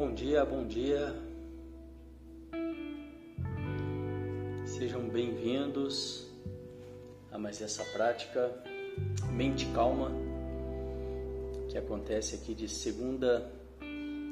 [0.00, 1.14] Bom dia, bom dia.
[4.64, 6.26] Sejam bem-vindos
[7.30, 8.50] a mais essa prática
[9.30, 10.10] Mente Calma
[11.68, 13.52] que acontece aqui de segunda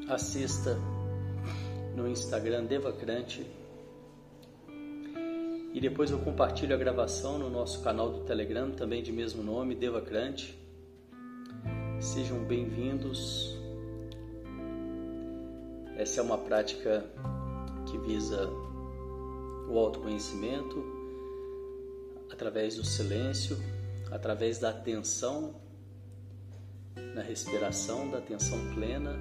[0.08, 0.74] a sexta
[1.94, 3.46] no Instagram Devacrante.
[5.74, 9.74] E depois eu compartilho a gravação no nosso canal do Telegram, também de mesmo nome,
[9.74, 10.58] Devacrante.
[12.00, 13.57] Sejam bem-vindos.
[15.98, 17.04] Essa é uma prática
[17.90, 18.48] que visa
[19.68, 20.80] o autoconhecimento
[22.30, 23.58] através do silêncio,
[24.08, 25.60] através da atenção
[27.16, 29.18] na respiração, da atenção plena.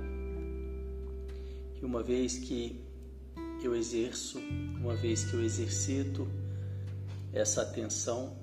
[1.82, 2.80] E uma vez que
[3.64, 4.38] eu exerço,
[4.80, 6.28] uma vez que eu exercito
[7.34, 8.38] essa atenção,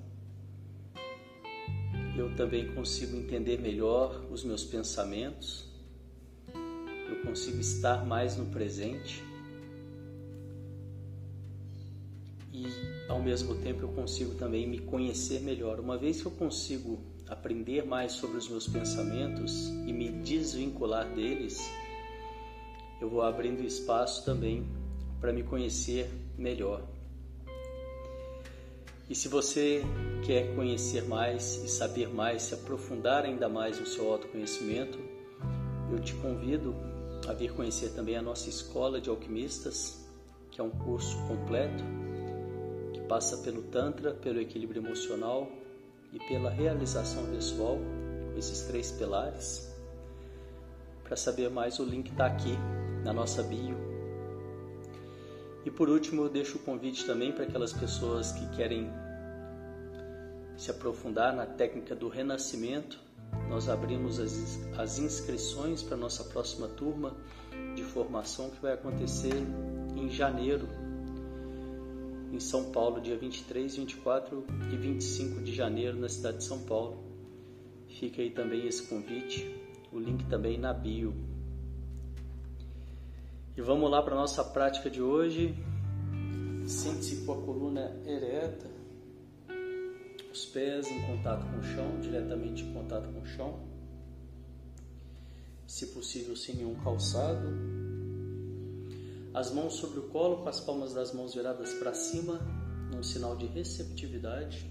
[2.17, 5.73] eu também consigo entender melhor os meus pensamentos
[7.25, 9.23] consigo estar mais no presente
[12.53, 12.65] e
[13.09, 15.79] ao mesmo tempo eu consigo também me conhecer melhor.
[15.79, 21.59] Uma vez que eu consigo aprender mais sobre os meus pensamentos e me desvincular deles,
[23.01, 24.65] eu vou abrindo espaço também
[25.19, 26.81] para me conhecer melhor.
[29.09, 29.83] E se você
[30.25, 34.97] quer conhecer mais e saber mais, se aprofundar ainda mais no seu autoconhecimento,
[35.91, 36.73] eu te convido
[37.27, 40.05] a vir conhecer também a nossa escola de alquimistas,
[40.51, 41.83] que é um curso completo
[42.93, 45.51] que passa pelo Tantra, pelo equilíbrio emocional
[46.13, 47.77] e pela realização pessoal,
[48.31, 49.73] com esses três pilares.
[51.03, 52.57] Para saber mais, o link está aqui
[53.03, 53.77] na nossa bio.
[55.65, 58.91] E por último, eu deixo o convite também para aquelas pessoas que querem
[60.57, 63.04] se aprofundar na técnica do renascimento
[63.49, 67.15] nós abrimos as, as inscrições para a nossa próxima turma
[67.75, 69.33] de formação que vai acontecer
[69.95, 70.67] em janeiro,
[72.31, 77.03] em São Paulo, dia 23, 24 e 25 de janeiro, na cidade de São Paulo.
[77.87, 79.49] Fica aí também esse convite,
[79.91, 81.13] o link também na bio.
[83.55, 85.55] E vamos lá para a nossa prática de hoje.
[86.65, 88.74] Sente-se com a coluna ereta
[90.35, 93.57] os pés em contato com o chão, diretamente em contato com o chão,
[95.65, 97.47] se possível sem nenhum calçado.
[99.33, 102.41] As mãos sobre o colo, com as palmas das mãos viradas para cima,
[102.93, 104.69] num sinal de receptividade.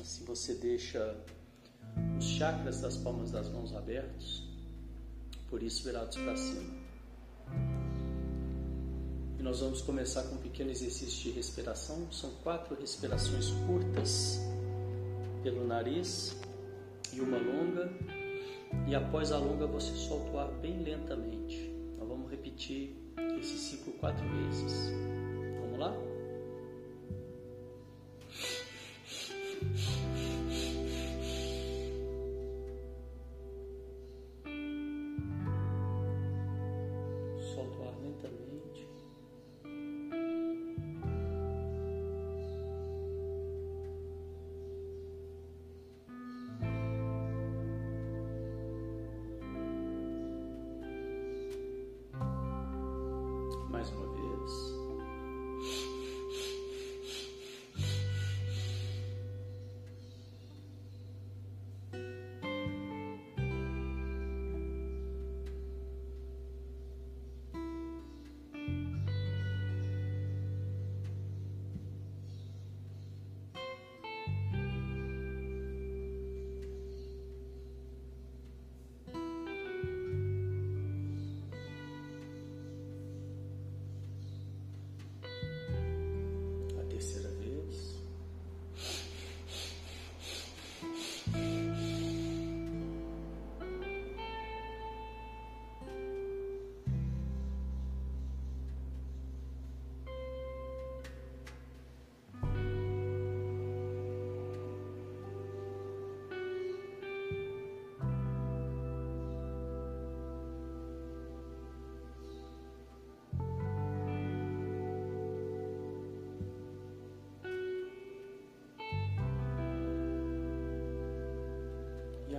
[0.00, 1.16] Assim você deixa
[2.18, 4.42] os chakras das palmas das mãos abertos,
[5.48, 6.83] por isso virados para cima
[9.44, 12.10] nós vamos começar com um pequeno exercício de respiração.
[12.10, 14.40] São quatro respirações curtas
[15.42, 16.34] pelo nariz
[17.12, 17.92] e uma longa.
[18.88, 21.70] E após a longa você solta o ar bem lentamente.
[21.98, 22.96] Nós vamos repetir
[23.38, 24.90] esse ciclo quatro vezes.
[25.60, 25.94] Vamos lá?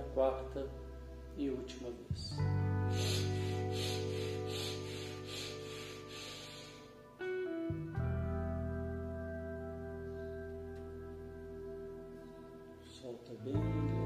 [0.02, 0.68] Quarta
[1.36, 2.36] e última vez.
[12.84, 14.05] Solta bem.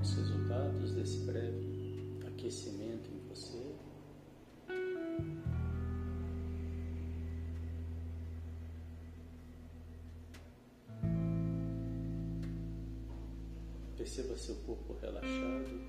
[0.00, 3.74] Os resultados desse breve aquecimento em você.
[13.96, 15.80] Perceba seu corpo relaxado.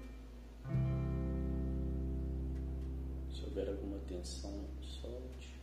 [3.34, 5.61] Se houver alguma tensão, solte.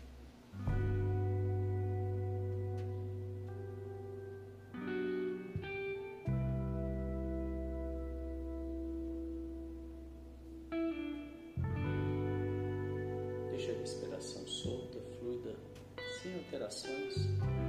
[16.23, 17.68] Sem alterações.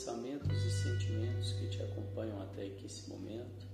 [0.00, 3.68] Pensamentos e sentimentos que te acompanham até aqui esse momento.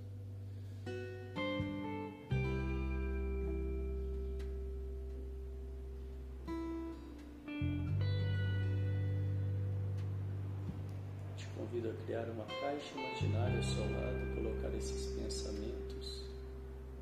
[11.37, 16.25] Te convido a criar uma caixa imaginária ao seu lado, colocar esses pensamentos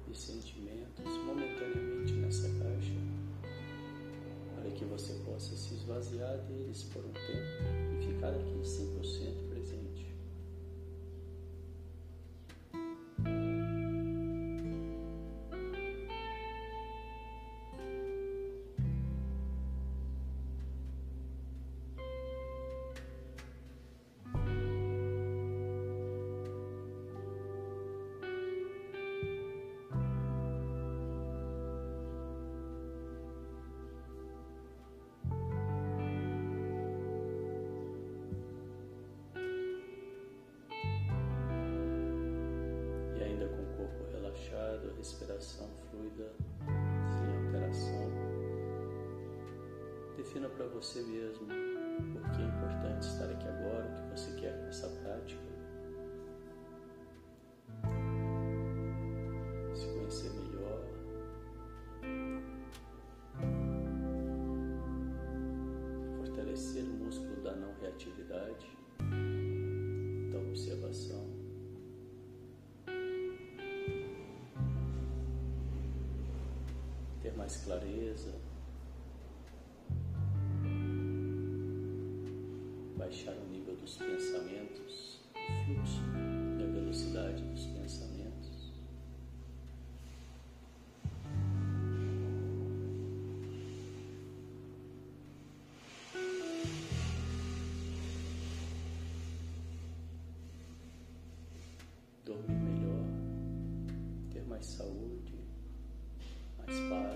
[0.07, 2.93] e sentimentos momentaneamente nessa caixa,
[4.75, 9.54] que você possa se esvaziar deles por um tempo e ficar aqui 100%
[50.75, 54.89] você mesmo por que é importante estar aqui agora, o que você quer com essa
[54.89, 55.41] prática.
[59.73, 60.85] Se conhecer melhor.
[66.17, 68.77] Fortalecer o músculo da não reatividade,
[70.33, 71.33] da observação.
[77.21, 78.35] ter mais clareza,
[106.81, 107.14] mais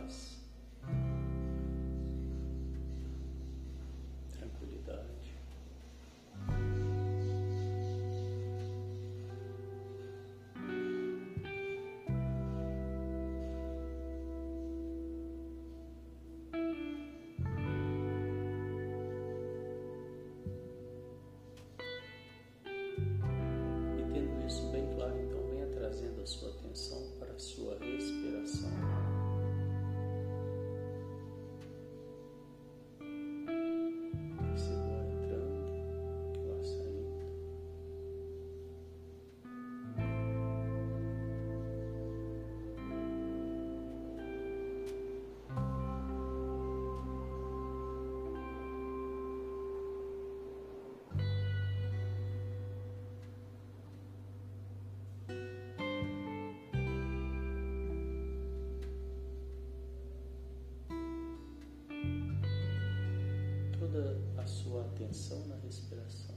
[64.70, 66.36] sua atenção na respiração.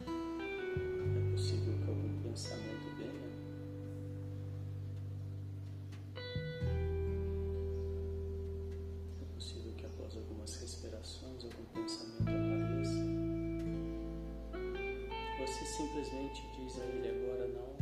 [0.00, 3.30] É possível que algum pensamento venha.
[9.22, 13.06] É possível que após algumas respirações algum pensamento apareça.
[15.38, 17.75] Você simplesmente diz a ele agora não,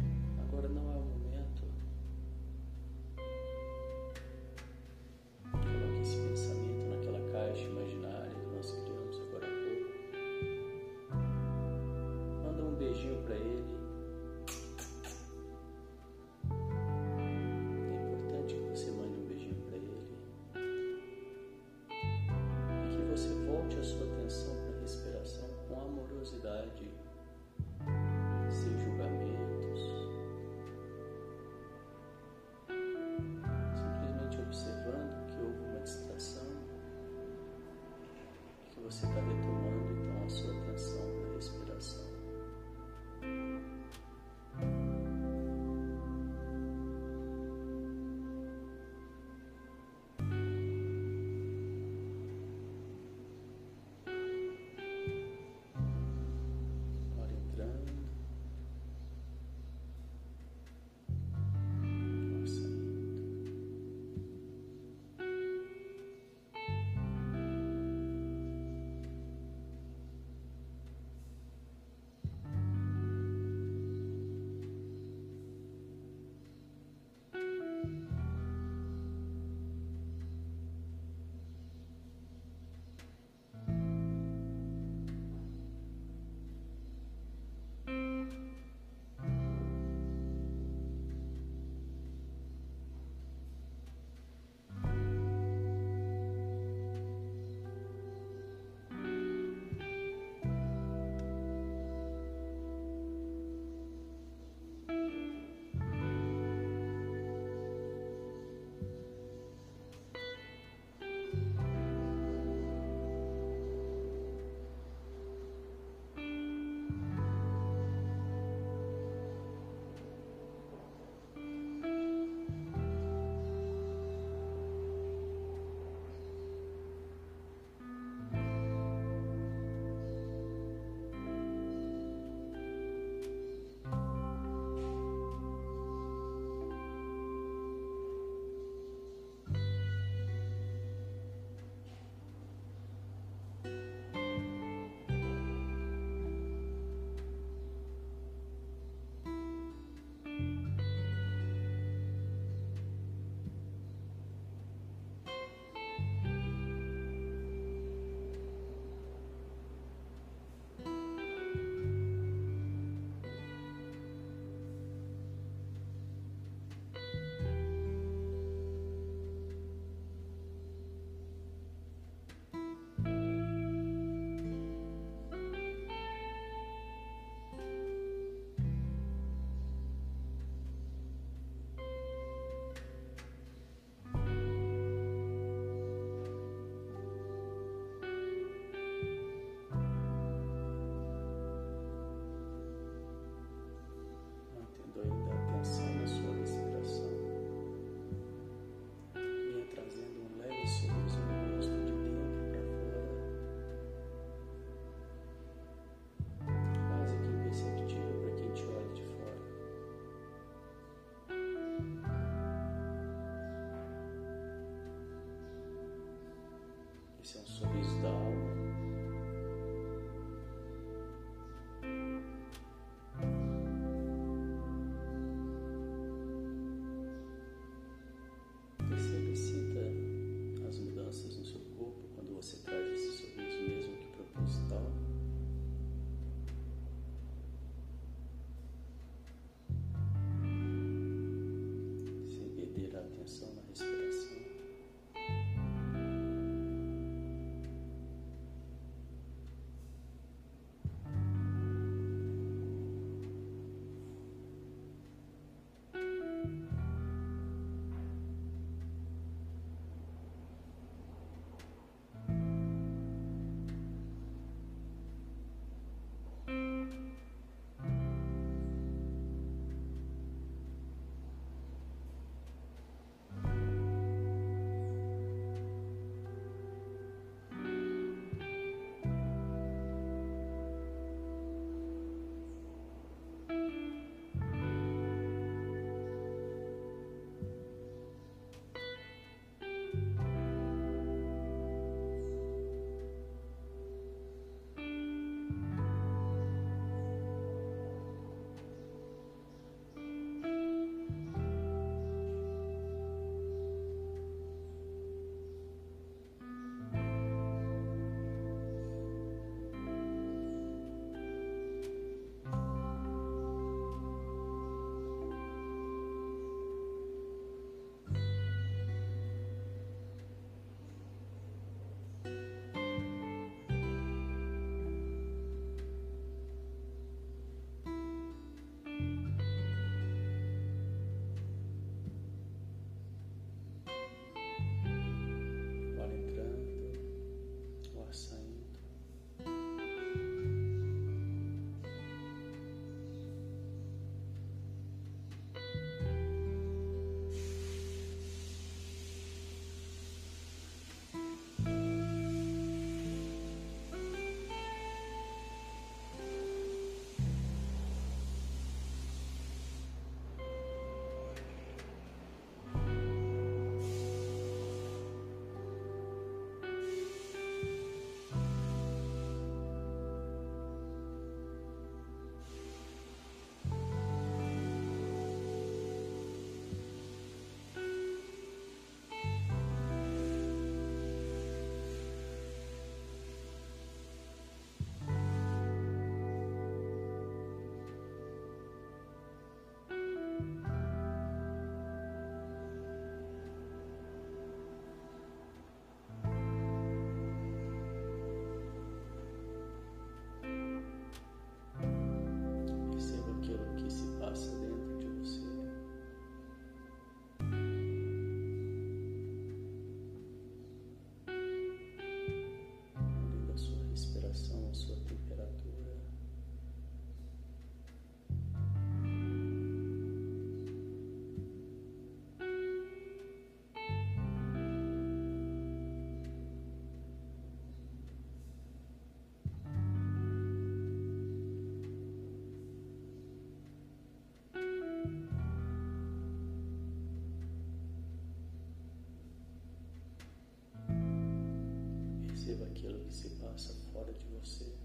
[442.54, 444.83] perceba aquilo que se passa fora de você.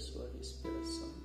[0.00, 1.21] Sua respiração.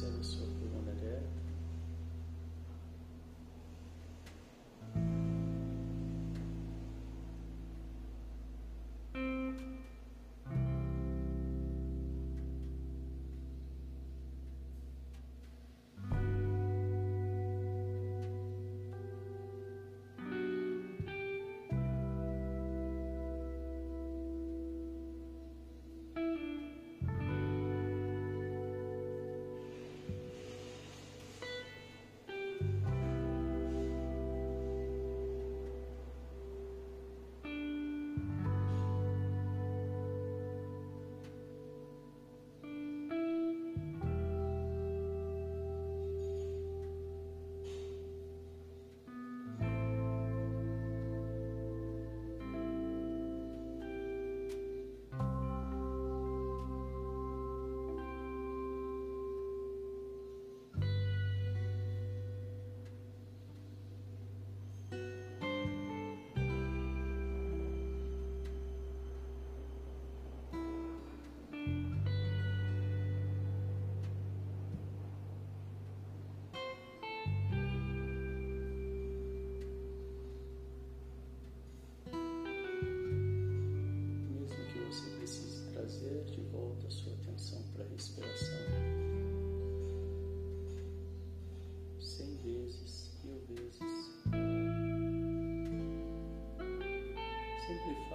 [0.00, 0.49] so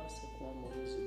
[0.06, 1.05] nossa amor.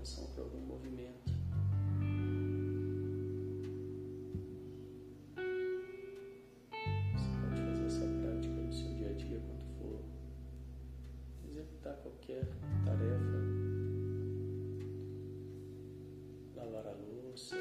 [0.00, 1.32] Atenção para algum movimento.
[7.14, 10.00] Você pode fazer essa prática no seu dia a dia quando for
[11.48, 12.46] executar qualquer
[12.84, 13.38] tarefa,
[16.54, 17.56] lavar a louça,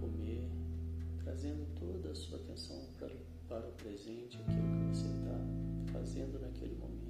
[0.00, 0.50] comer,
[1.24, 3.16] trazendo toda a sua atenção para,
[3.48, 7.02] para o presente, aquilo que você está fazendo naquele momento.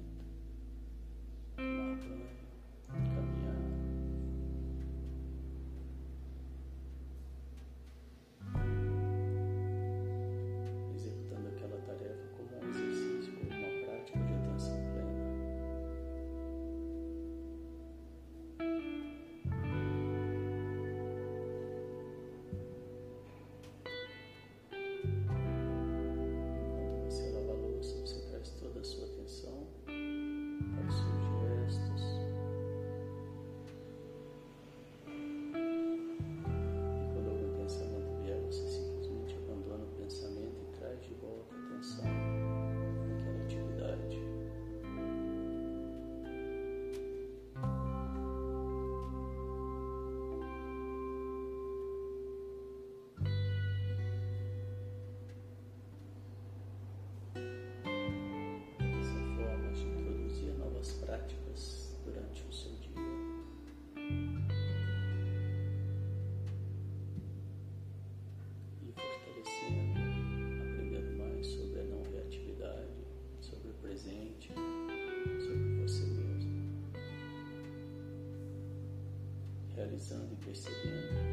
[79.83, 81.32] Realizando e percebendo.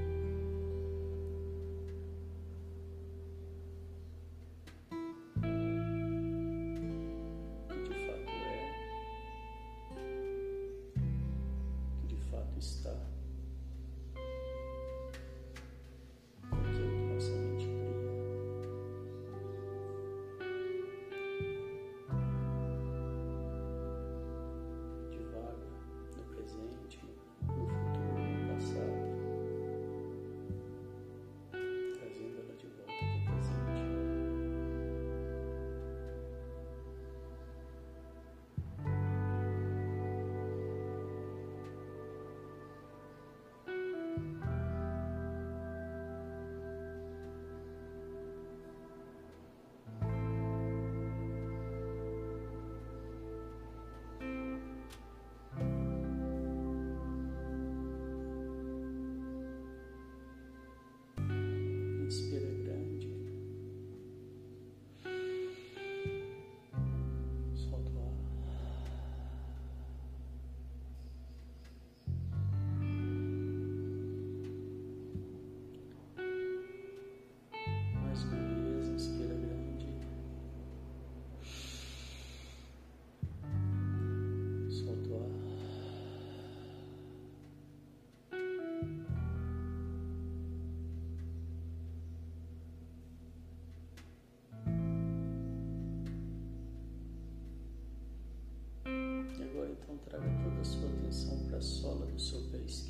[100.08, 102.89] traga toda a sua atenção para a sola do seu pé esquerdo.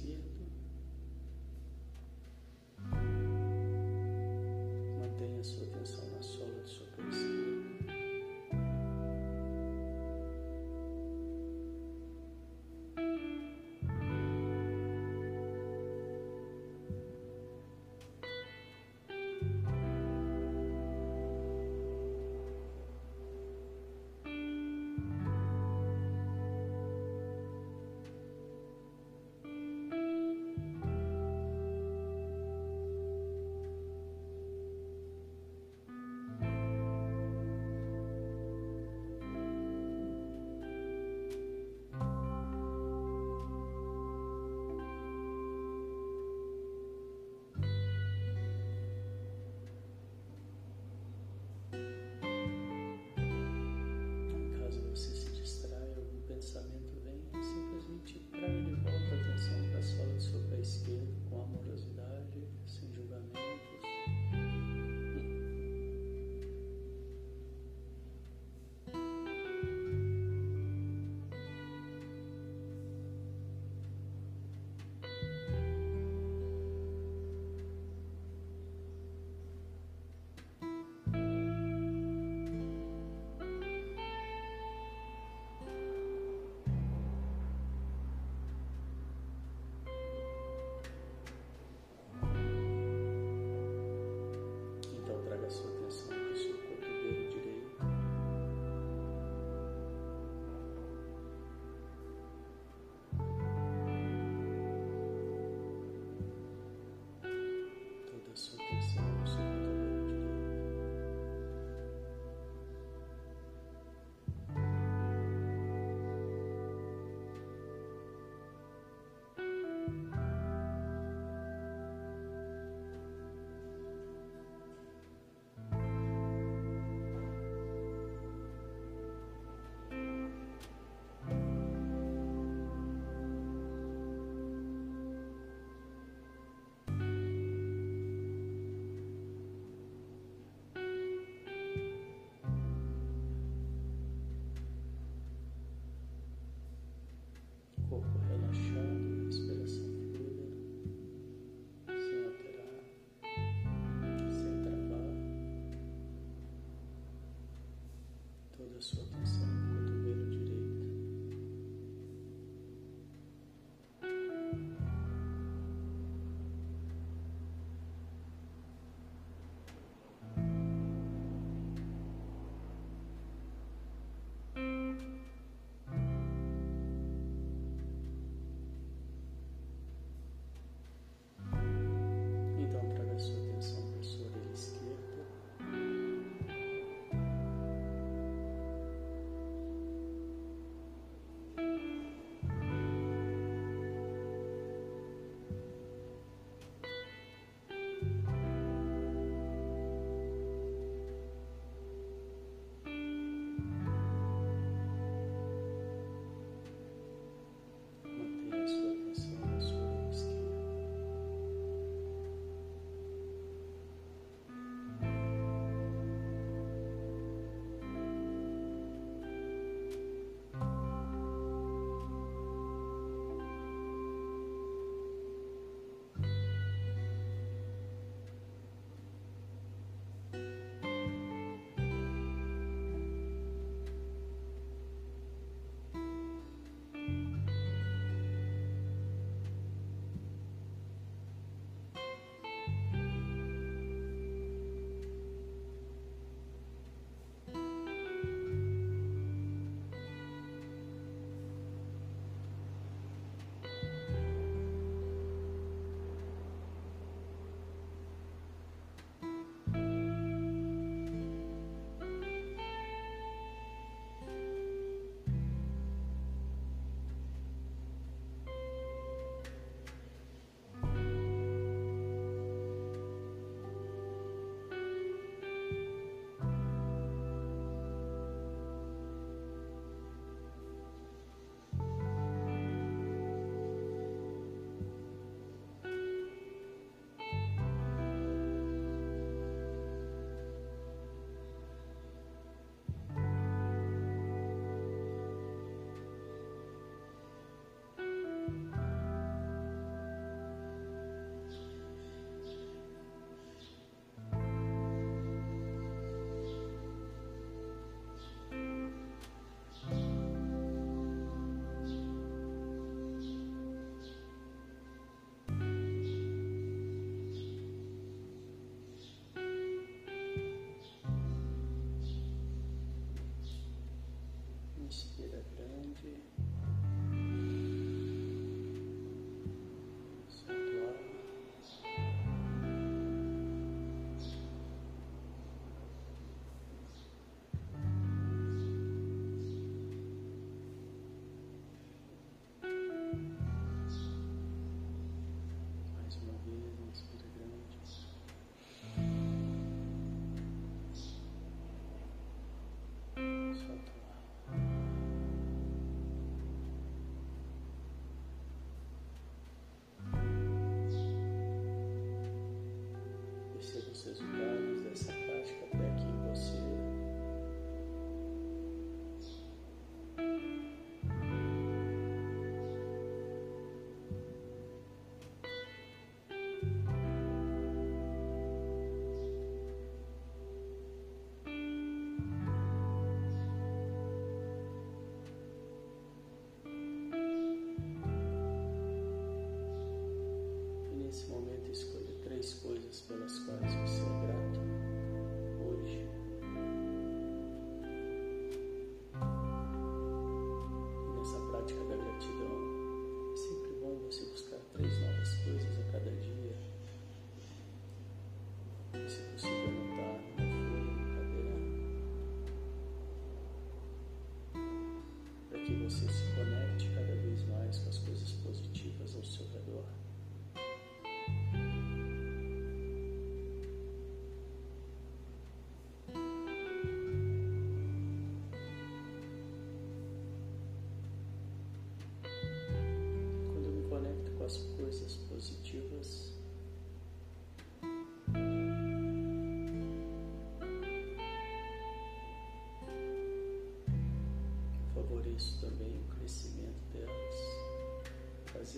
[364.06, 364.49] Os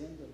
[0.03, 0.32] trazendo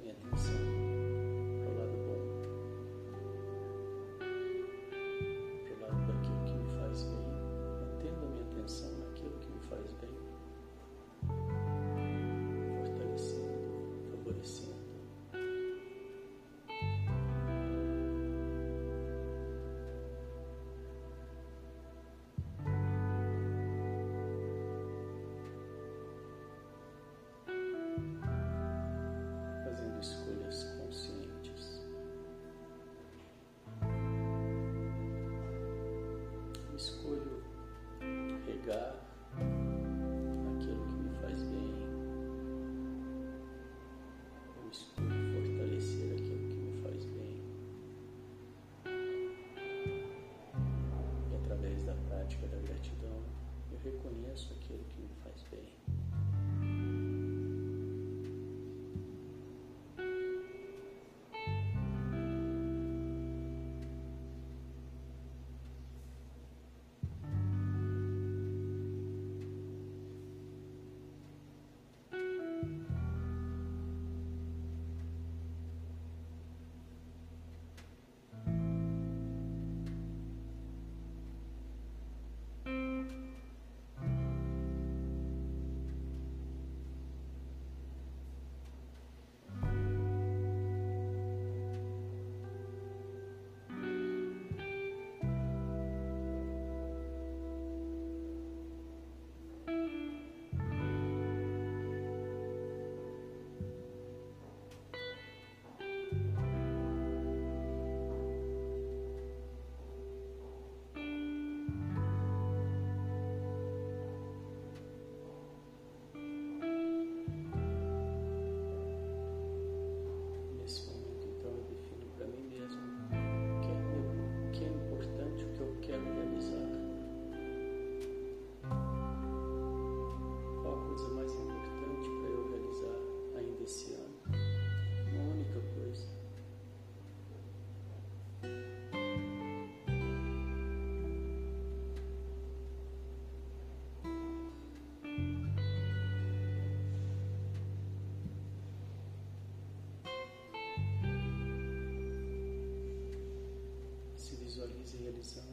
[154.98, 155.49] e.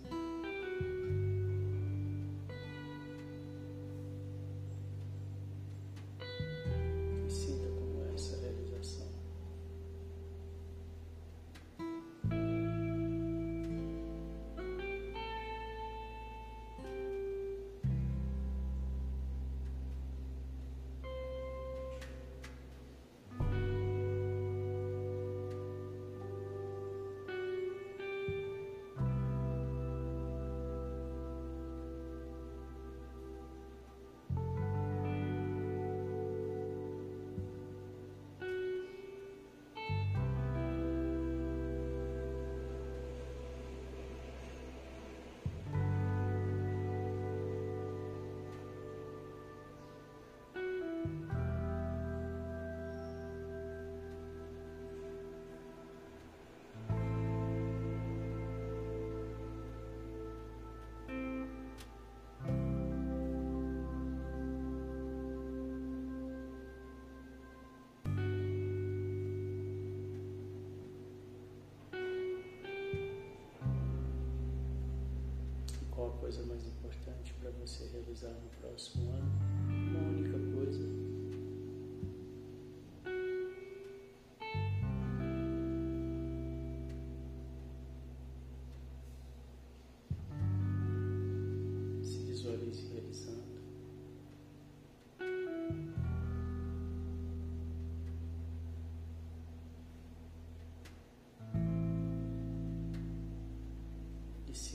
[76.27, 79.31] coisa mais importante para você realizar no próximo ano?
[79.71, 81.07] Uma única coisa.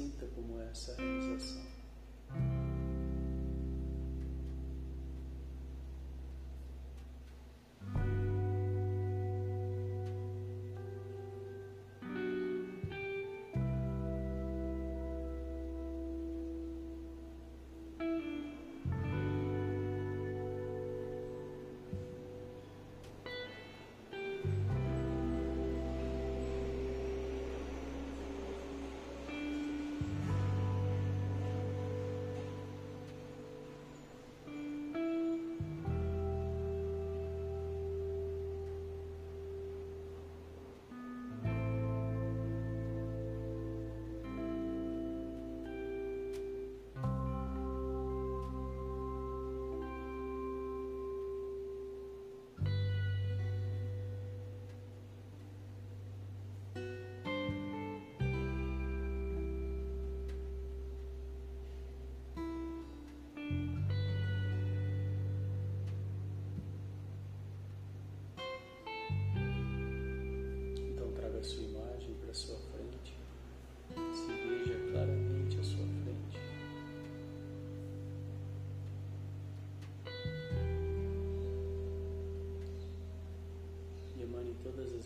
[0.01, 1.70] Sinta como é essa realização.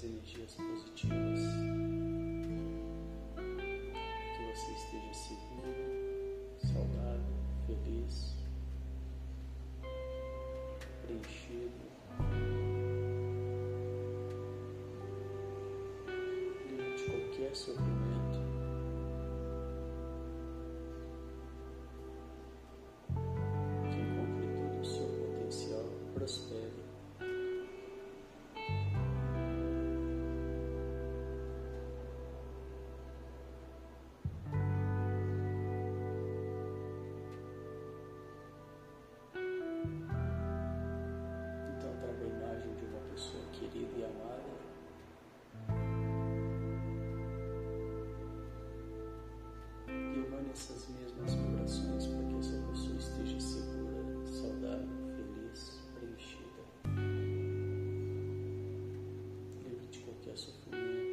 [0.06, 1.40] Energias positivas.
[4.36, 7.36] Que você esteja seguro, saudável,
[7.66, 8.36] feliz,
[11.02, 11.86] preenchido.
[16.96, 18.05] De qualquer sofrimento.
[60.36, 61.05] Livre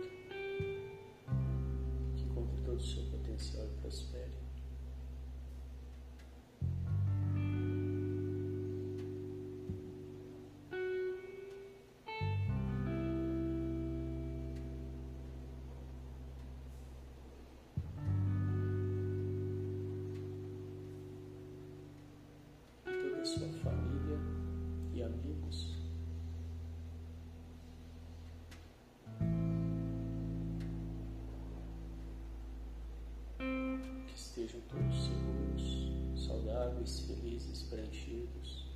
[34.42, 38.71] Que estejam todos seguros, saudáveis, felizes, preenchidos.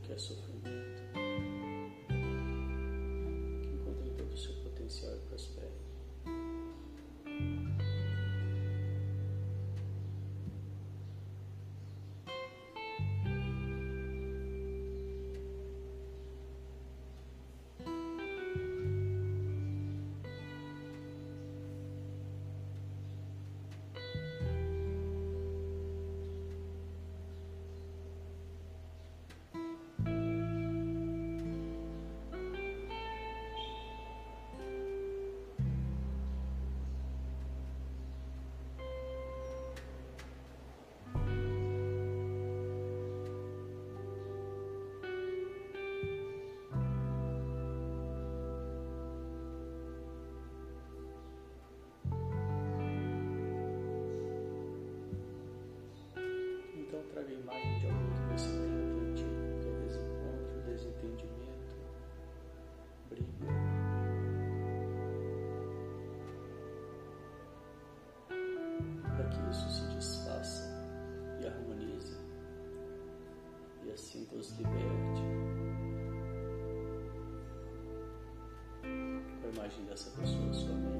[0.00, 0.79] de qualquer sofrimento.
[74.32, 75.22] Nos liberte.
[78.82, 80.99] Com a imagem dessa pessoa sua mente,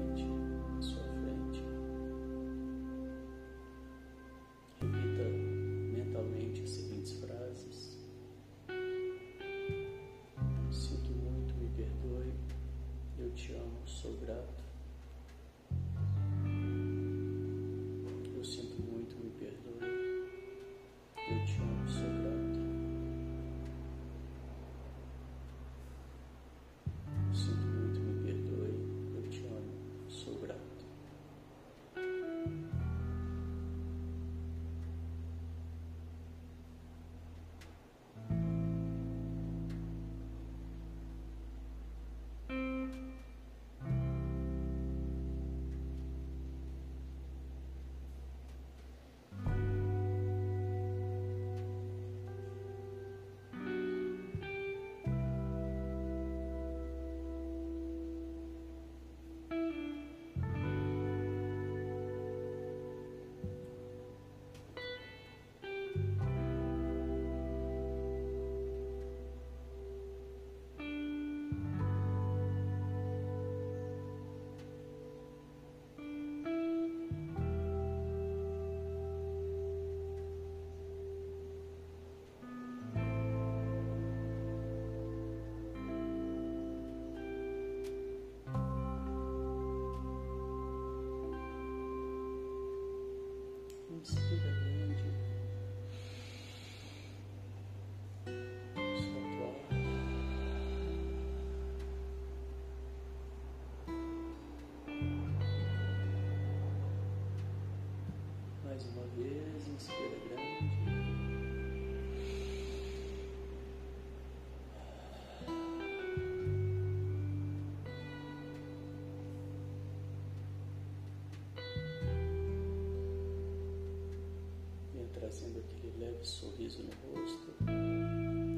[126.23, 127.53] sorriso no rosto,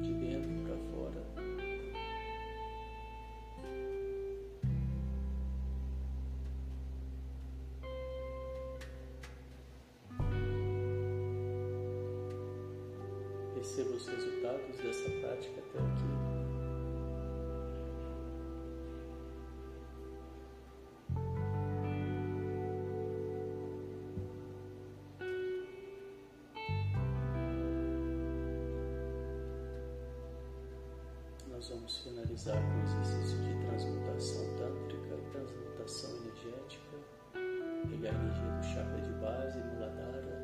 [0.02, 1.24] de dentro para fora.
[13.54, 16.13] Perceba os resultados dessa prática até aqui.
[32.52, 36.96] Com o exercício de transmutação tântrica, transmutação energética,
[37.88, 40.36] pegar a energia do chakra de base, Muladhara,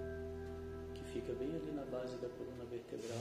[0.95, 3.21] que fica bem ali na base da coluna vertebral,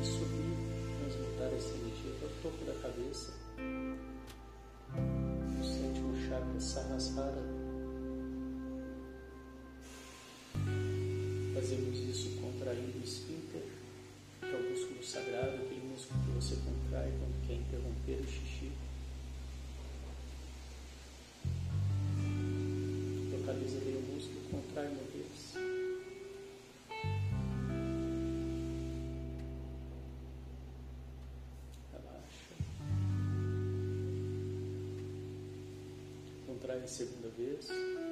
[0.00, 0.54] e subir,
[1.00, 3.32] transmutar essa energia para o topo da cabeça,
[5.58, 7.42] o sétimo chakra, Sahasrara.
[11.54, 13.62] Fazemos isso contraindo o esfíncter,
[16.94, 18.70] contrai quando quer interromper o xixi.
[23.32, 25.54] Localiza bem o músculo, contrai uma vez.
[31.92, 32.54] Relaxa.
[36.46, 38.03] Contrai a segunda vez.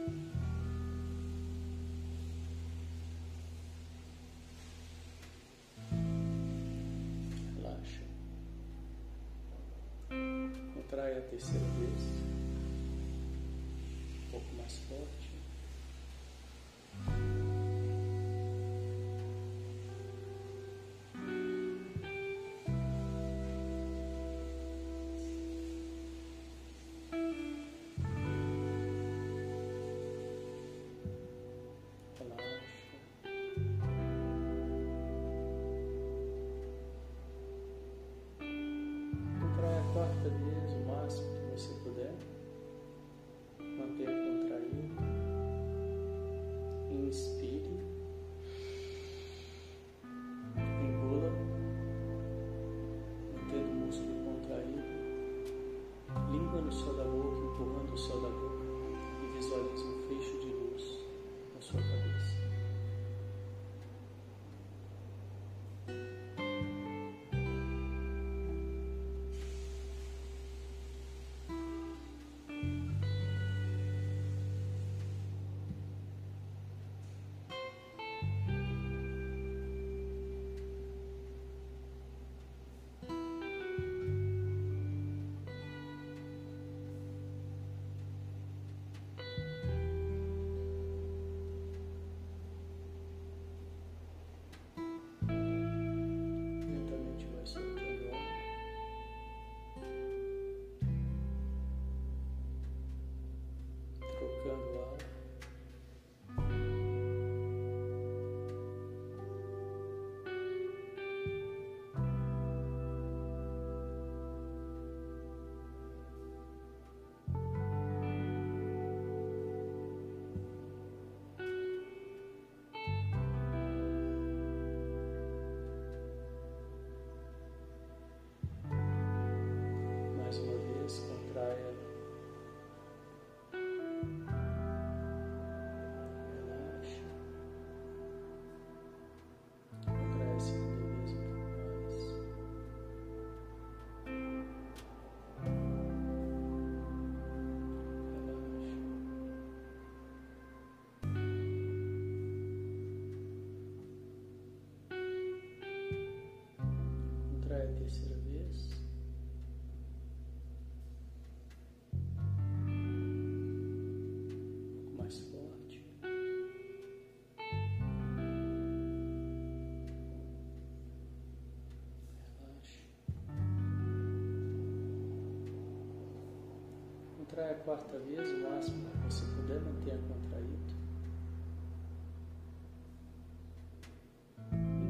[177.43, 180.75] Contrai a quarta vez, o máximo que você puder, mantenha contraído.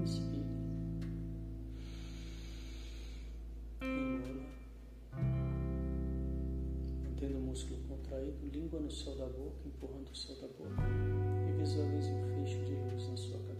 [0.02, 0.44] Inspire.
[3.80, 4.44] Engola.
[7.04, 10.82] Mantendo o músculo contraído, língua no céu da boca, empurrando o céu da boca.
[11.48, 13.51] E visualize um fecho de luz na sua cabeça.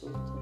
[0.00, 0.39] Soltando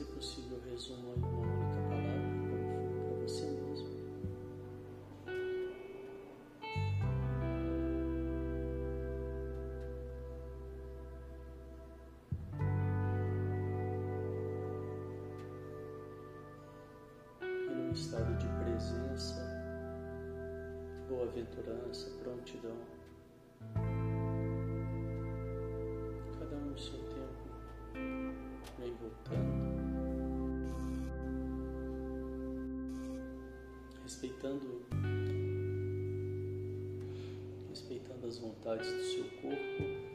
[0.00, 3.90] Se possível, resuma em uma única palavra, como for para você mesmo.
[17.42, 19.42] E num estado de presença,
[21.10, 22.99] boa-aventurança, prontidão.
[34.10, 34.82] Respeitando,
[37.68, 40.10] respeitando as vontades do seu corpo.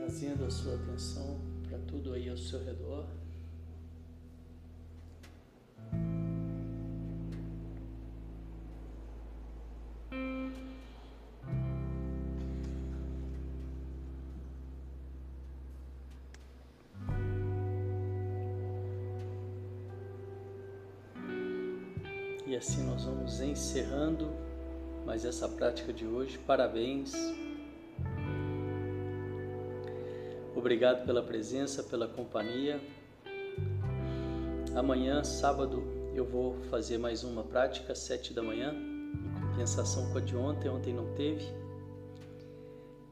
[0.00, 1.41] Trazendo a sua atenção
[1.92, 3.06] tudo aí ao seu redor.
[22.46, 24.30] E assim nós vamos encerrando
[25.04, 26.38] mais essa prática de hoje.
[26.38, 27.12] Parabéns.
[30.62, 32.80] Obrigado pela presença, pela companhia.
[34.76, 35.82] Amanhã, sábado,
[36.14, 40.68] eu vou fazer mais uma prática, sete da manhã, em compensação com a de ontem.
[40.68, 41.44] Ontem não teve.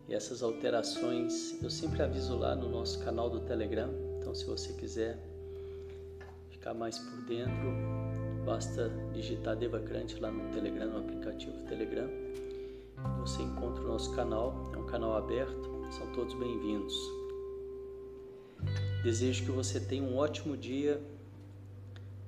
[0.06, 3.90] E essas alterações eu sempre aviso lá no nosso canal do Telegram.
[4.20, 5.18] Então, se você quiser
[6.50, 7.74] ficar mais por dentro,
[8.46, 12.08] basta digitar Devacrante lá no Telegram, no aplicativo Telegram.
[13.18, 17.19] Você encontra o nosso canal, é um canal aberto, são todos bem-vindos.
[19.02, 21.00] Desejo que você tenha um ótimo dia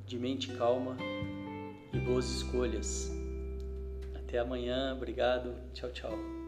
[0.06, 0.96] de mente calma
[1.92, 3.10] e boas escolhas.
[4.14, 6.41] Até amanhã, obrigado, tchau, tchau.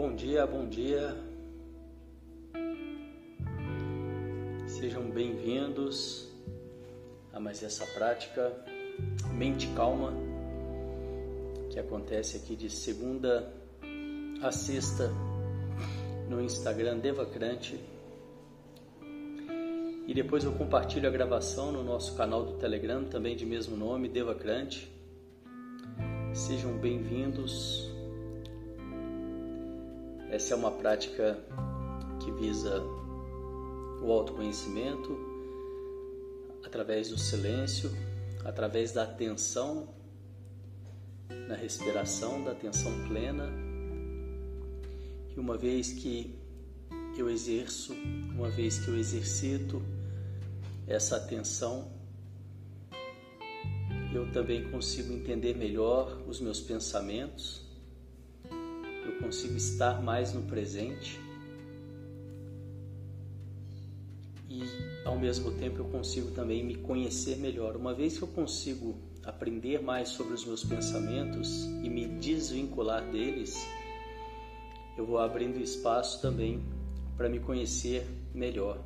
[0.00, 1.12] Bom dia, bom dia.
[4.68, 6.28] Sejam bem-vindos
[7.32, 8.64] a mais essa prática
[9.34, 10.12] Mente Calma
[11.68, 13.52] que acontece aqui de segunda
[14.40, 15.10] a sexta
[16.28, 17.80] no Instagram Devacrante.
[20.06, 24.08] E depois eu compartilho a gravação no nosso canal do Telegram, também de mesmo nome,
[24.08, 24.92] Devacrante.
[26.32, 27.87] Sejam bem-vindos.
[30.38, 31.36] Essa é uma prática
[32.20, 32.80] que visa
[34.00, 35.18] o autoconhecimento
[36.64, 37.90] através do silêncio,
[38.44, 39.88] através da atenção
[41.48, 43.50] na respiração, da atenção plena.
[45.36, 46.38] E uma vez que
[47.16, 47.92] eu exerço,
[48.32, 49.82] uma vez que eu exercito
[50.86, 51.90] essa atenção,
[54.14, 57.67] eu também consigo entender melhor os meus pensamentos
[59.18, 61.20] consigo estar mais no presente
[64.48, 64.62] e
[65.04, 67.76] ao mesmo tempo eu consigo também me conhecer melhor.
[67.76, 73.56] Uma vez que eu consigo aprender mais sobre os meus pensamentos e me desvincular deles,
[74.96, 76.62] eu vou abrindo espaço também
[77.16, 78.82] para me conhecer melhor.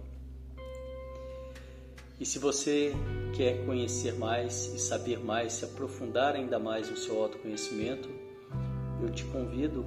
[2.18, 2.92] E se você
[3.36, 8.08] quer conhecer mais e saber mais, se aprofundar ainda mais no seu autoconhecimento,
[9.02, 9.84] eu te convido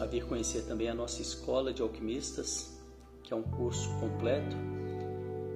[0.00, 2.78] a vir conhecer também a nossa escola de alquimistas,
[3.22, 4.56] que é um curso completo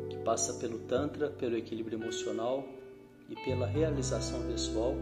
[0.09, 2.65] que passa pelo Tantra, pelo equilíbrio emocional
[3.29, 4.95] e pela realização pessoal,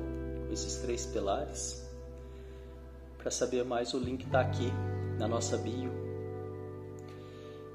[0.46, 1.84] com esses três pilares.
[3.18, 4.70] Para saber mais, o link está aqui
[5.18, 5.90] na nossa bio.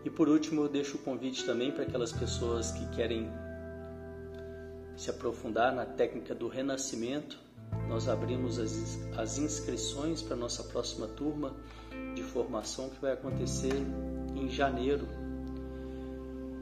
[0.04, 3.30] E por último, eu deixo o convite também para aquelas pessoas que querem
[4.96, 7.38] se aprofundar na técnica do renascimento
[7.88, 11.56] nós abrimos as, as inscrições para a nossa próxima turma
[12.16, 13.76] de formação que vai acontecer
[14.36, 15.08] em janeiro,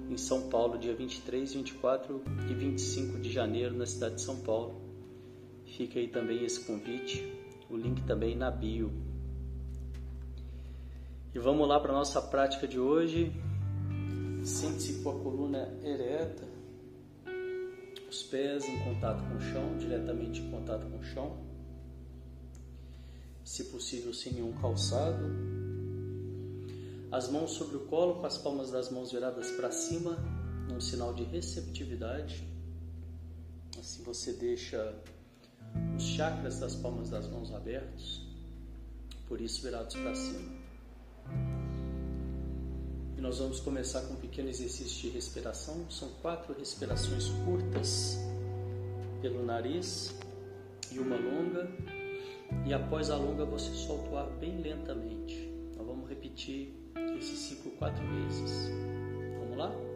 [0.10, 4.82] em São Paulo, dia 23, 24 e 25 de janeiro, na cidade de São Paulo.
[5.66, 7.32] Fica aí também esse convite,
[7.70, 8.92] o link também na bio.
[11.34, 13.32] E vamos lá para a nossa prática de hoje.
[14.44, 16.49] Sente-se com a coluna ereta
[18.10, 21.38] os pés em contato com o chão, diretamente em contato com o chão,
[23.44, 25.26] se possível sem nenhum calçado.
[27.12, 30.18] As mãos sobre o colo, com as palmas das mãos viradas para cima,
[30.68, 32.44] num sinal de receptividade.
[33.80, 34.96] Assim você deixa
[35.96, 38.22] os chakras das palmas das mãos abertos,
[39.28, 41.59] por isso virados para cima.
[43.20, 45.92] E nós vamos começar com um pequeno exercício de respiração.
[45.92, 48.18] São quatro respirações curtas
[49.22, 50.16] pelo nariz
[50.90, 51.70] e uma longa.
[52.66, 55.52] E após a longa você solta o ar bem lentamente.
[55.76, 56.74] Nós vamos repetir
[57.18, 58.70] esse ciclo quatro vezes.
[59.42, 59.89] Vamos lá?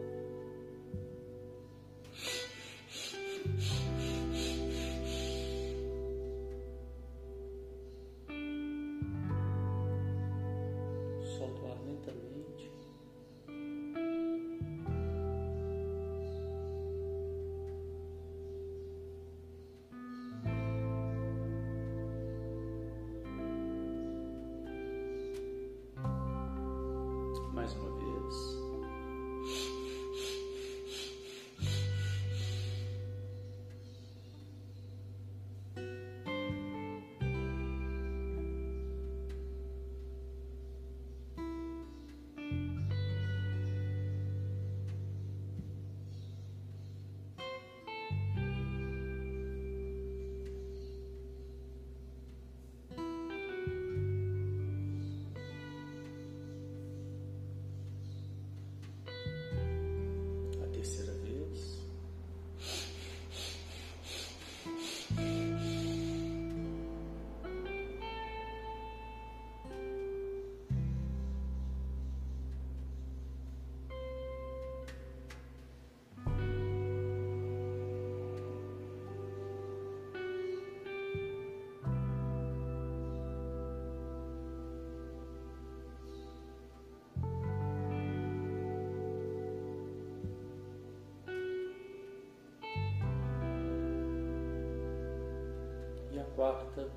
[96.34, 96.90] Quarta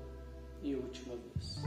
[0.62, 1.62] e última vez.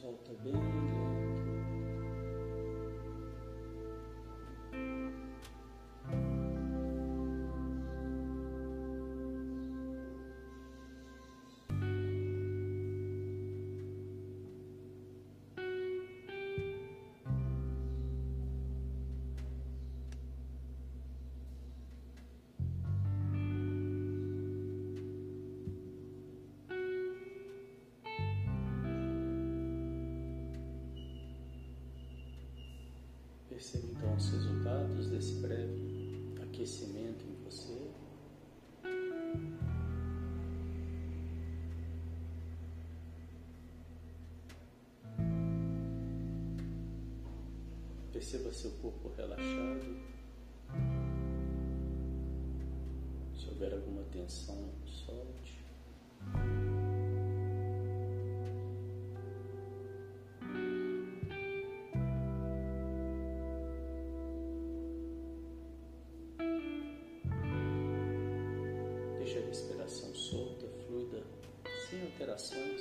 [0.00, 1.01] Solta bem
[33.62, 37.92] Perceba então os resultados desse breve aquecimento em você.
[48.12, 49.96] Perceba seu corpo relaxado.
[53.38, 55.41] Se houver alguma tensão, solte.
[69.52, 71.22] Respiração solta, fluida,
[71.90, 72.80] sem alterações.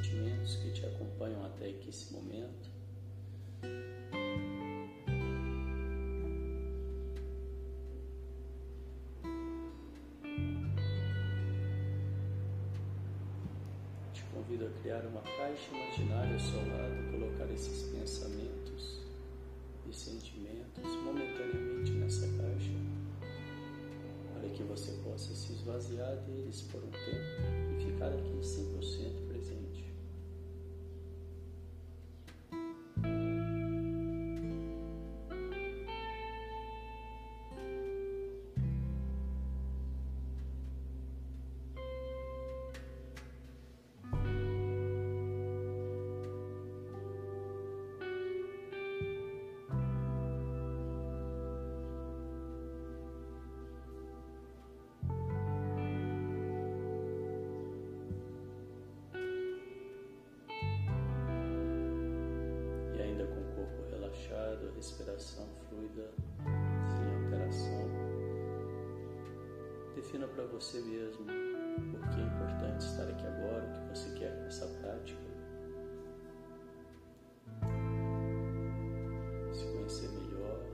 [0.00, 2.70] Sentimentos que te acompanham até aqui esse momento.
[14.14, 19.00] Te convido a criar uma caixa imaginária ao seu lado colocar esses pensamentos
[19.86, 22.72] e sentimentos momentaneamente nessa caixa,
[24.32, 29.29] para que você possa se esvaziar deles por um tempo e ficar aqui 100%
[70.10, 74.36] Defina para você mesmo por que é importante estar aqui agora, o que você quer
[74.40, 75.20] com essa prática.
[79.52, 80.66] Se conhecer melhor.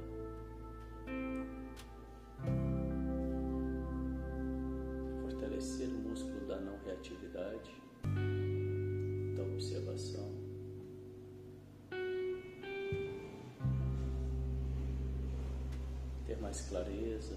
[5.20, 7.82] Fortalecer o músculo da não reatividade,
[9.36, 10.34] da observação.
[16.26, 17.36] ter mais clareza,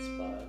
[0.00, 0.39] mais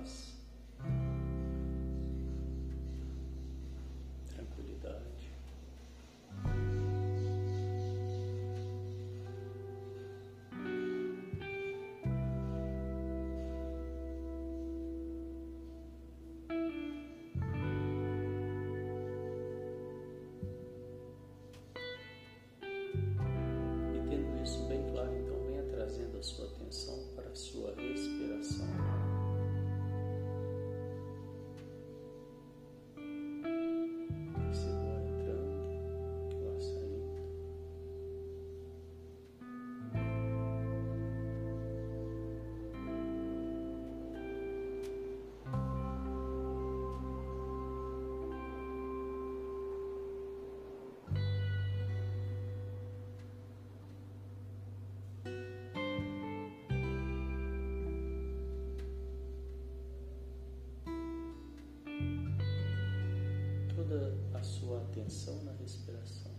[64.72, 66.32] sua atenção na respiração.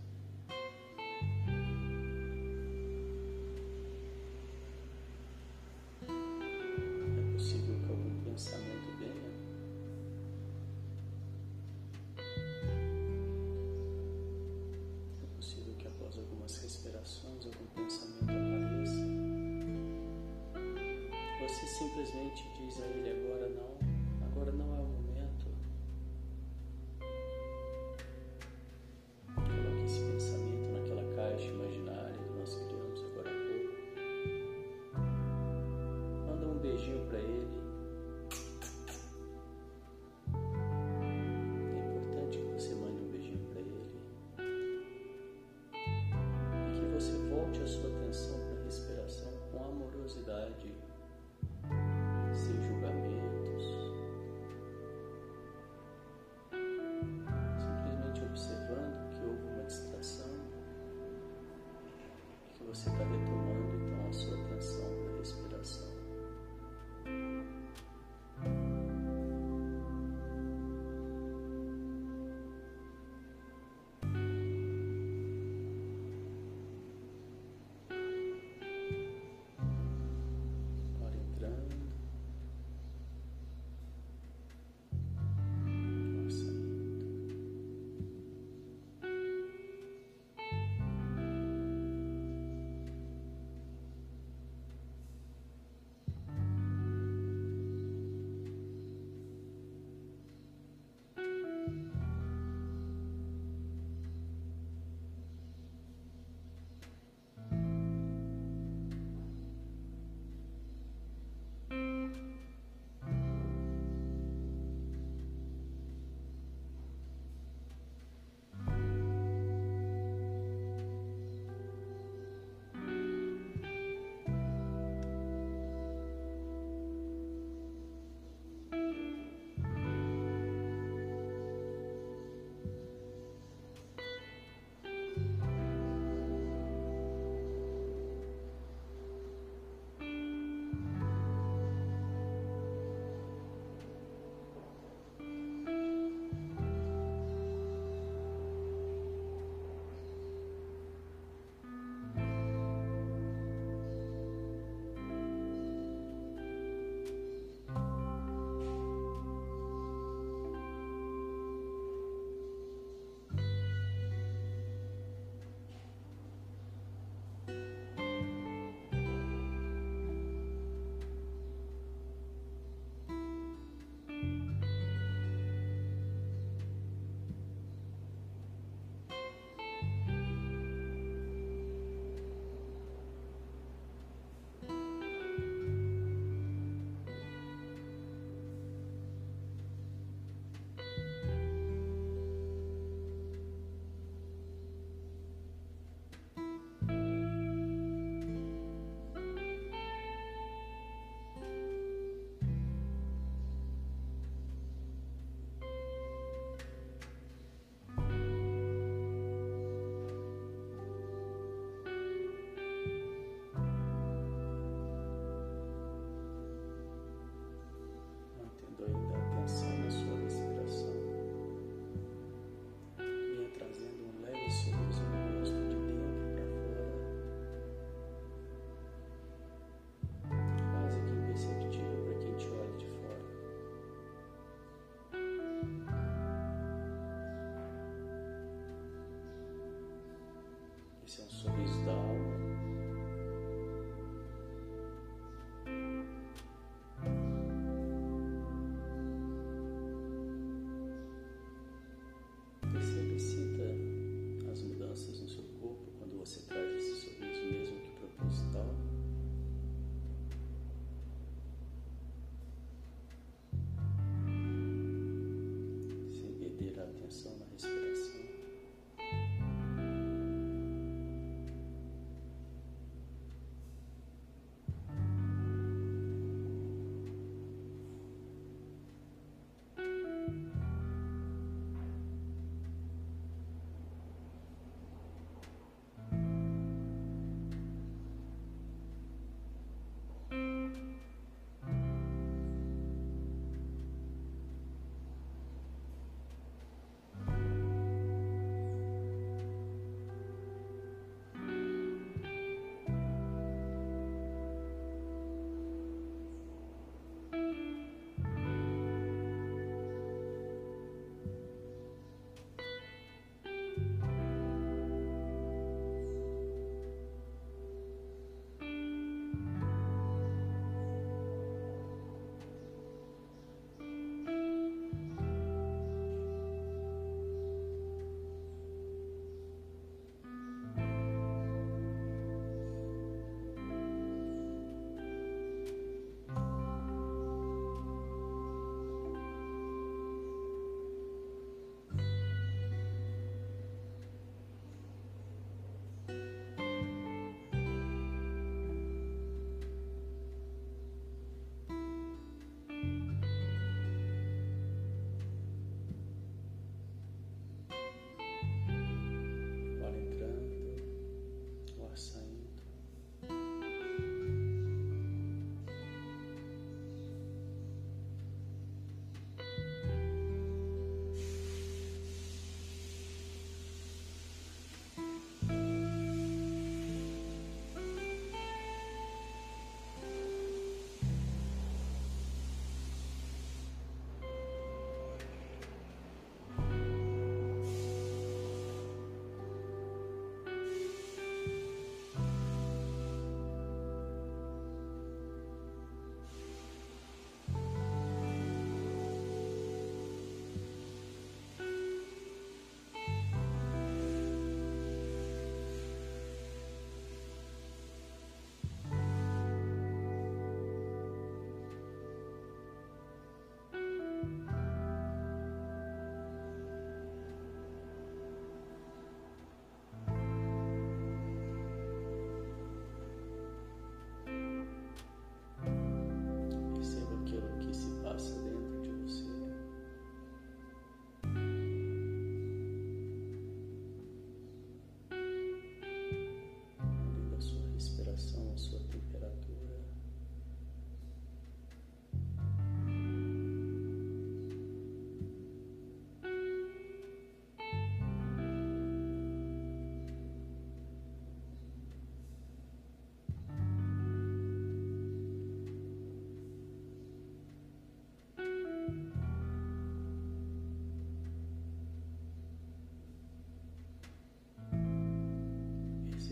[6.02, 9.30] É possível que algum pensamento venha.
[15.22, 19.04] É possível que após algumas respirações algum pensamento apareça.
[21.40, 23.83] Você simplesmente diz a ele agora não,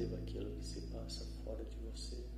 [0.02, 2.31] Perceba aquilo que se passa fora de você.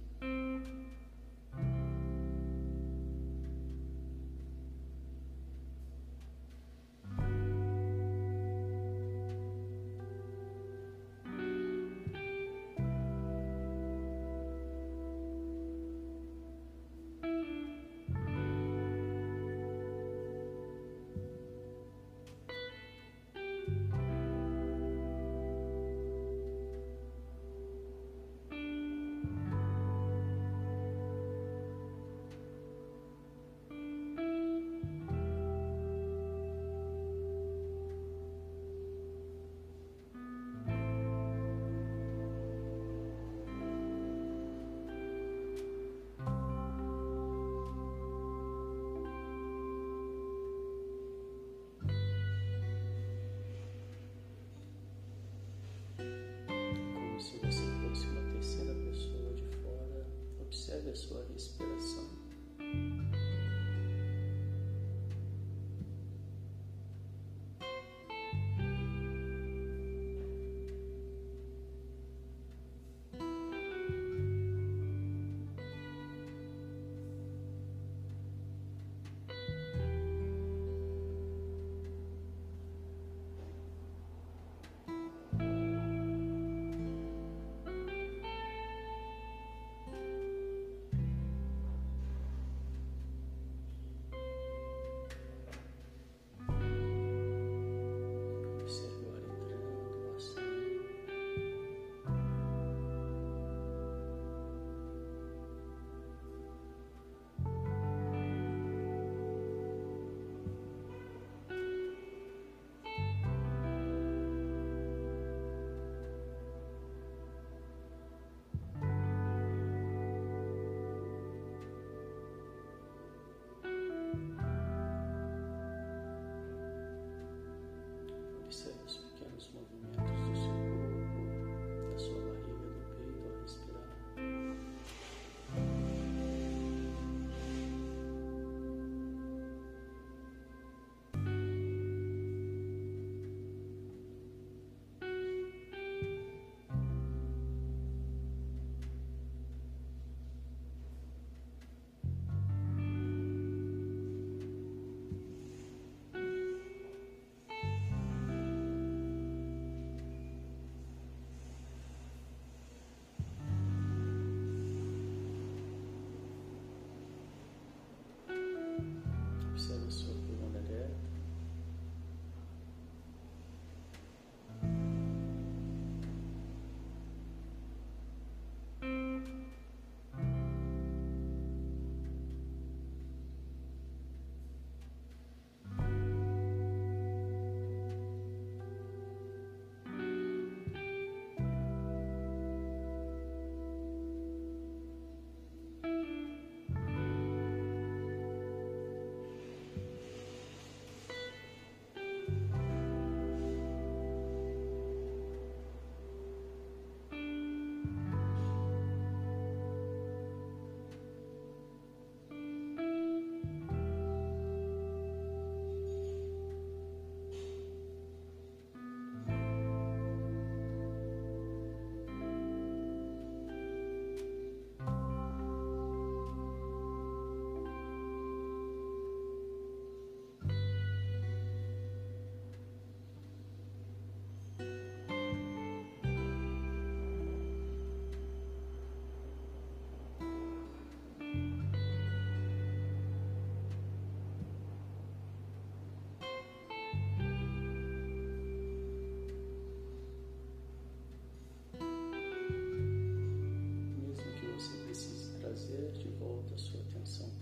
[60.94, 61.53] A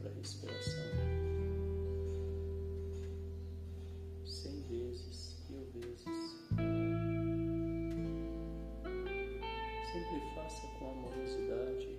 [0.03, 0.83] para a respiração.
[4.25, 6.05] Cem vezes, mil vezes.
[9.93, 11.92] Sempre faça com amorosidade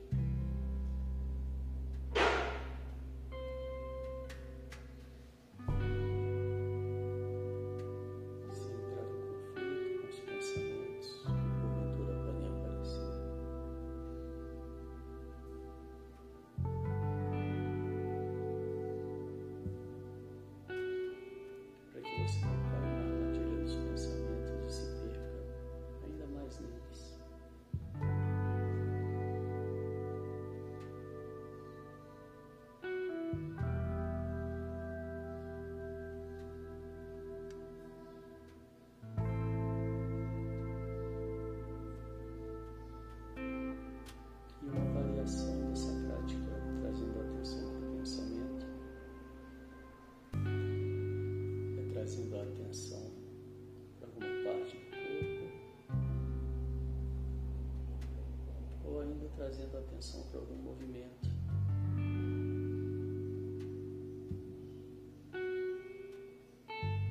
[59.54, 61.30] trazendo atenção para algum movimento.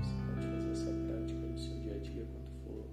[0.01, 2.85] Você pode fazer essa prática no seu dia a dia quando for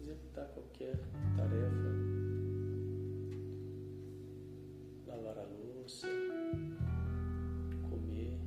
[0.00, 0.96] executar qualquer
[1.36, 1.88] tarefa,
[5.06, 6.08] lavar a louça,
[7.90, 8.38] comer,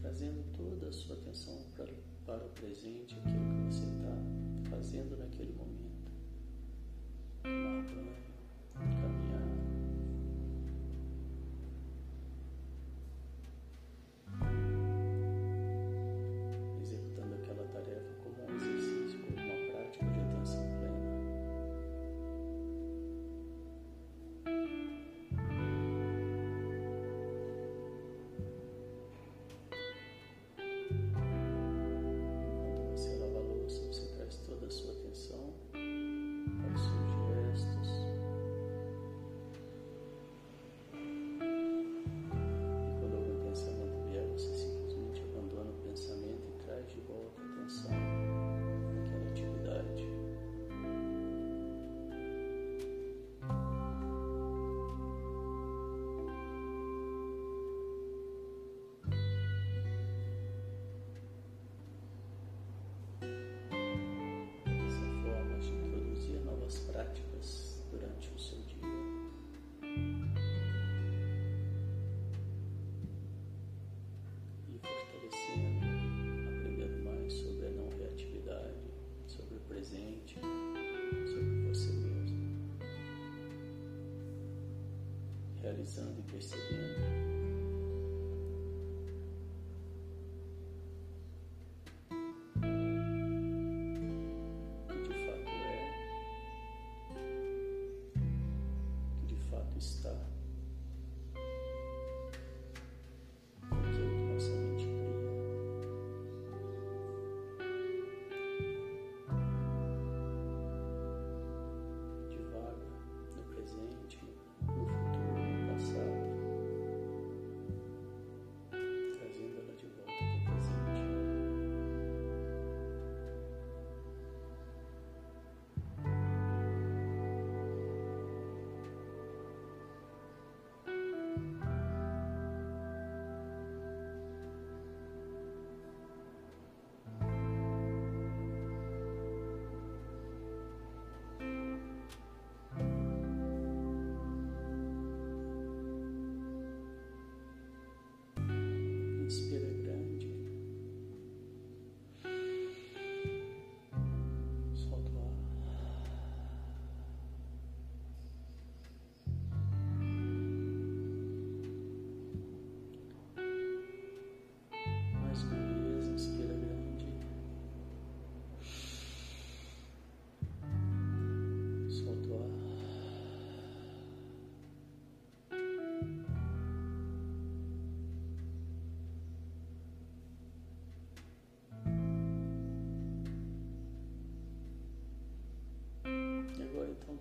[0.00, 1.92] trazendo toda a sua atenção para,
[2.24, 5.85] para o presente, aquilo que você está fazendo naquele momento.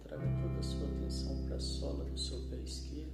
[0.04, 3.05] traga toda a sua atenção para a sola do seu pé esquerdo.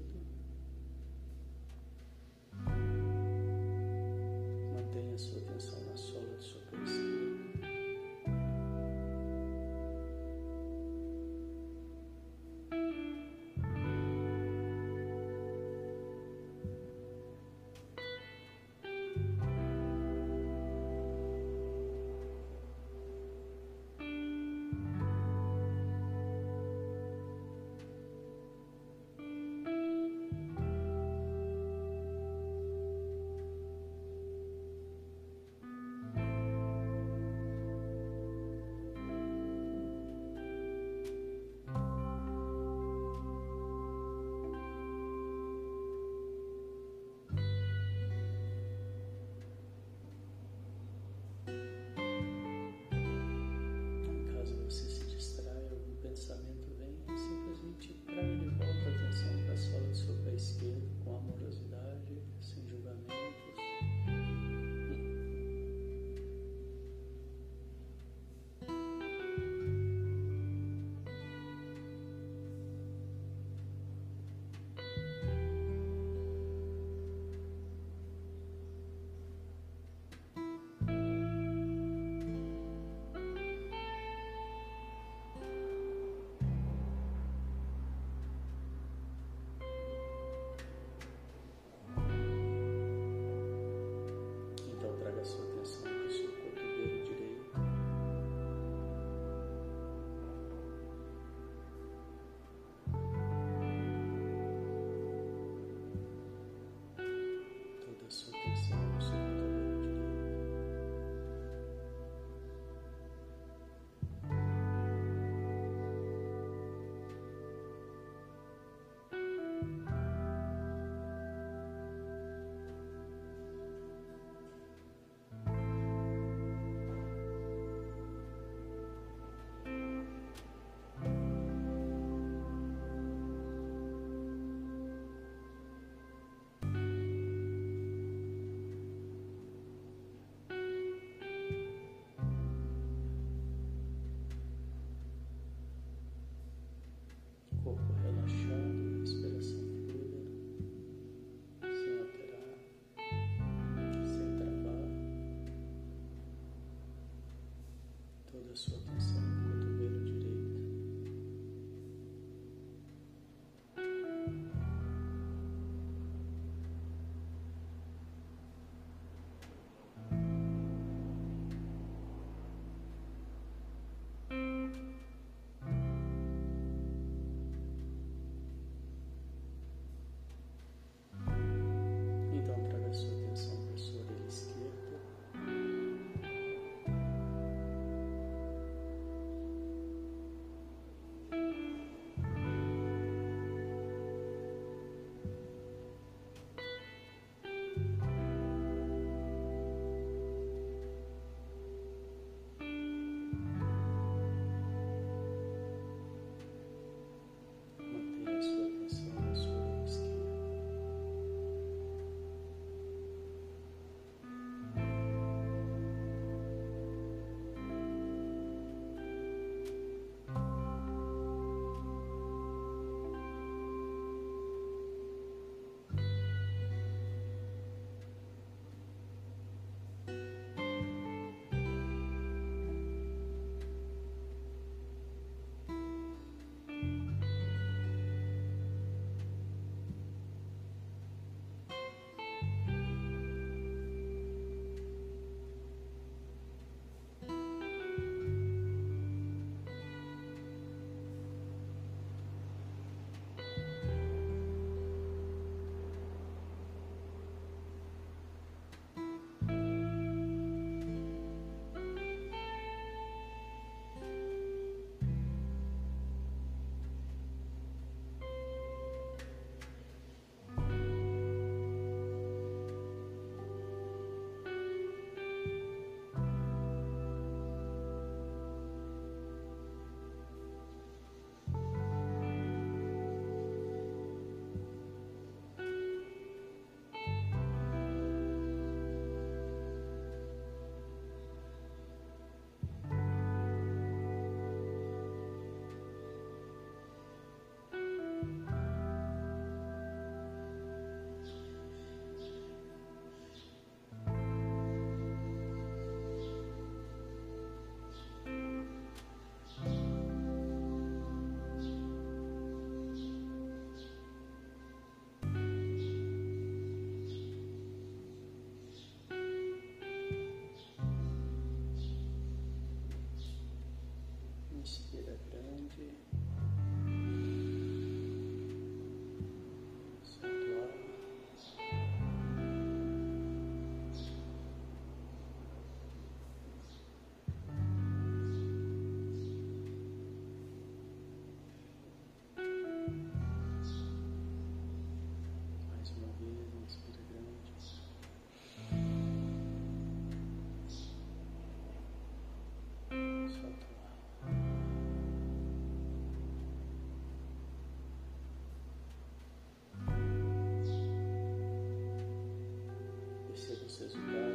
[363.90, 364.31] Yeah.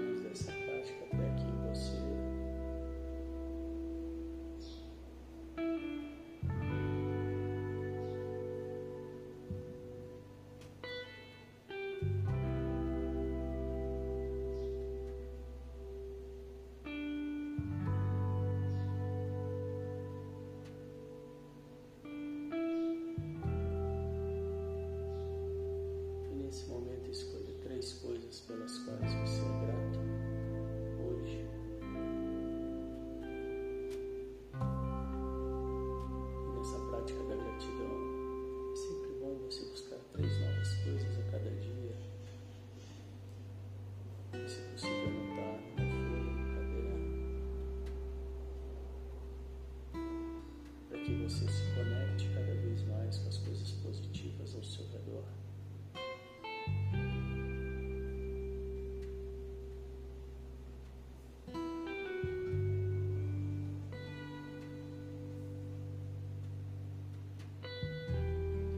[51.37, 55.23] você se conecte cada vez mais com as coisas positivas ao seu redor.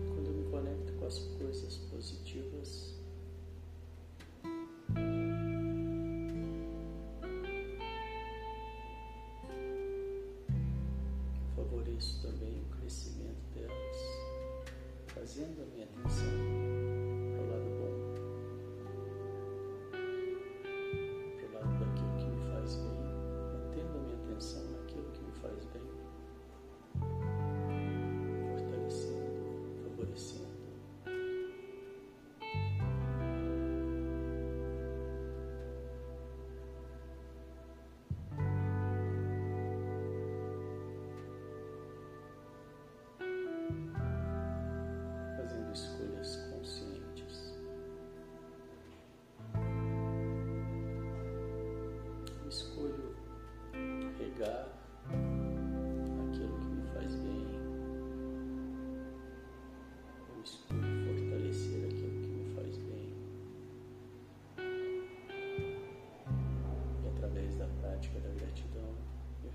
[0.08, 2.87] Quando eu me conecto com as coisas positivas,
[15.38, 16.17] haciendo.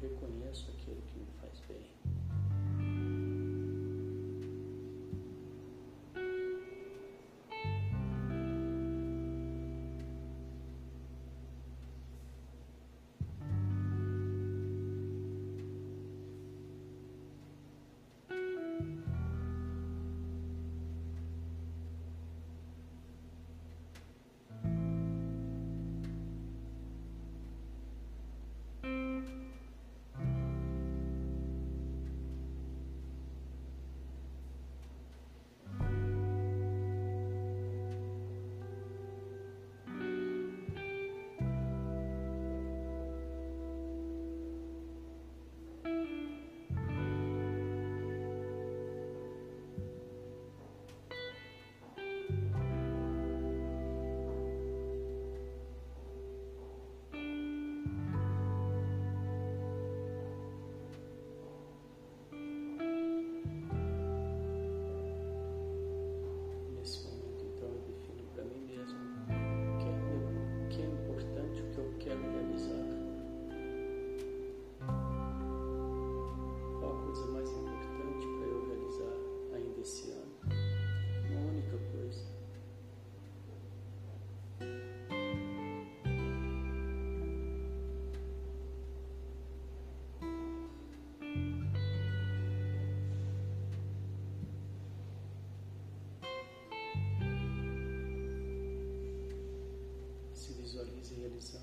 [0.03, 2.02] Reconheço aquilo que me faz bem.
[101.13, 101.62] se realizando.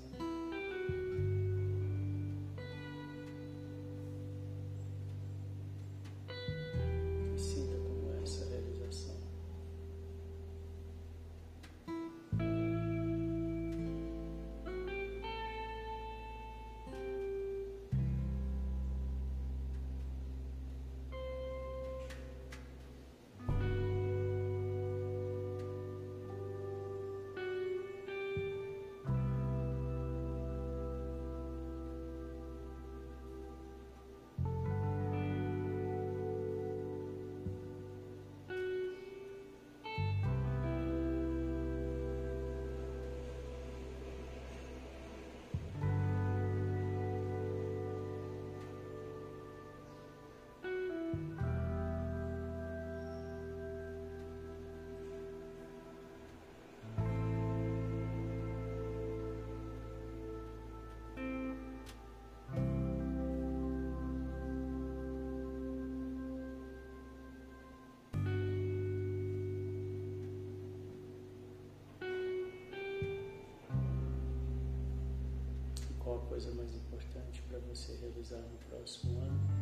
[76.31, 79.60] Coisa mais importante para você realizar no próximo ano?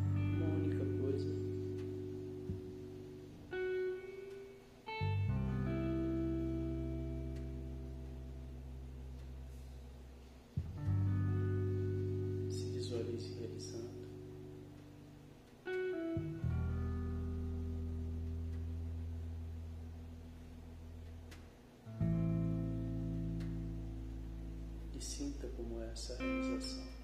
[25.20, 26.99] Sinta como é essa realização.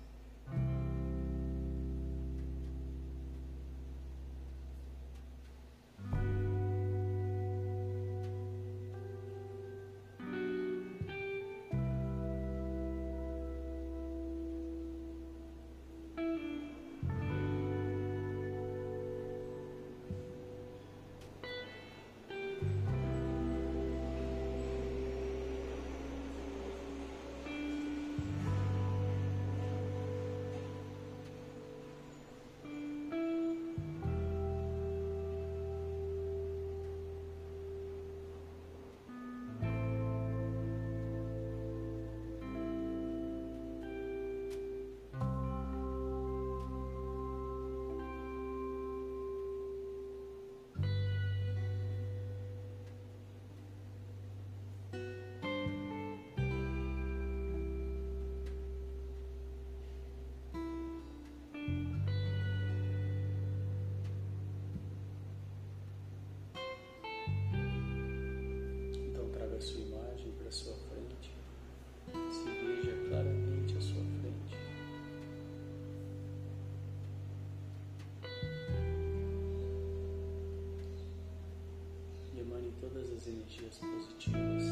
[82.89, 84.63] Todas as energias positivas.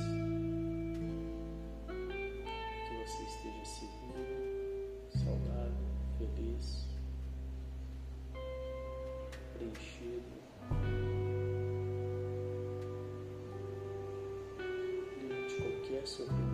[2.88, 5.74] Que você esteja seguro, saudável,
[6.20, 6.88] feliz,
[9.54, 10.34] preenchido.
[15.20, 16.53] livre de qualquer sofrimento.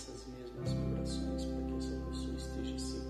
[0.00, 3.09] Essas mesmas vibrações para que essa pessoa esteja segura,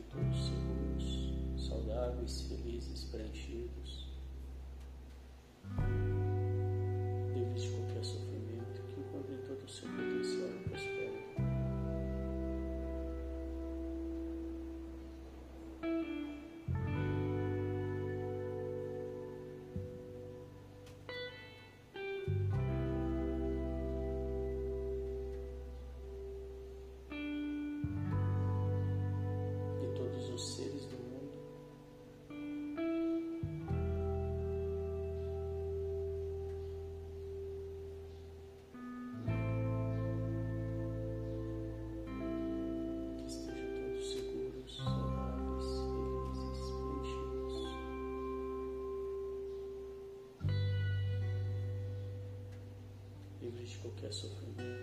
[0.00, 4.09] Estejam todos seguros, saudáveis, felizes, preenchidos.
[54.00, 54.79] Livres de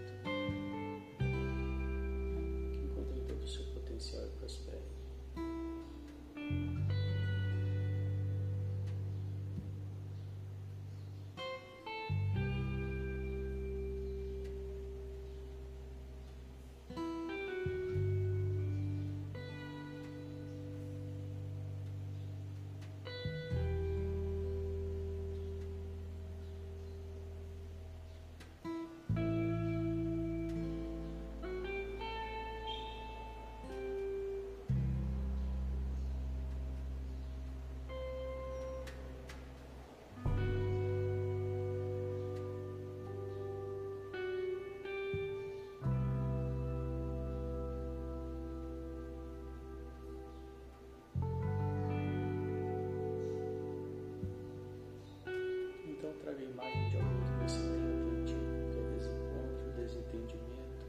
[56.37, 60.85] A imagem de alguém que você tenha aprendido, que é desencontro, desentendimento,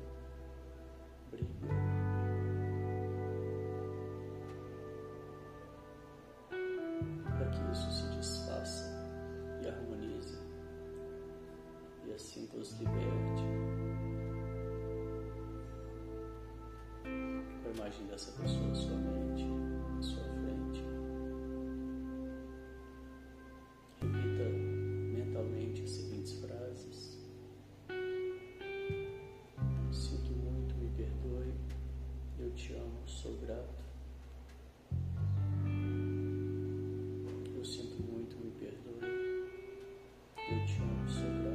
[1.31, 1.69] briga.
[7.25, 8.85] Para que isso se desfaça
[9.63, 10.39] e harmonize
[12.09, 13.43] e assim vos liberte.
[17.63, 19.18] Com a imagem dessa pessoa sua mente,
[38.49, 39.09] sinto muito, me perdoe,
[40.51, 41.48] eu te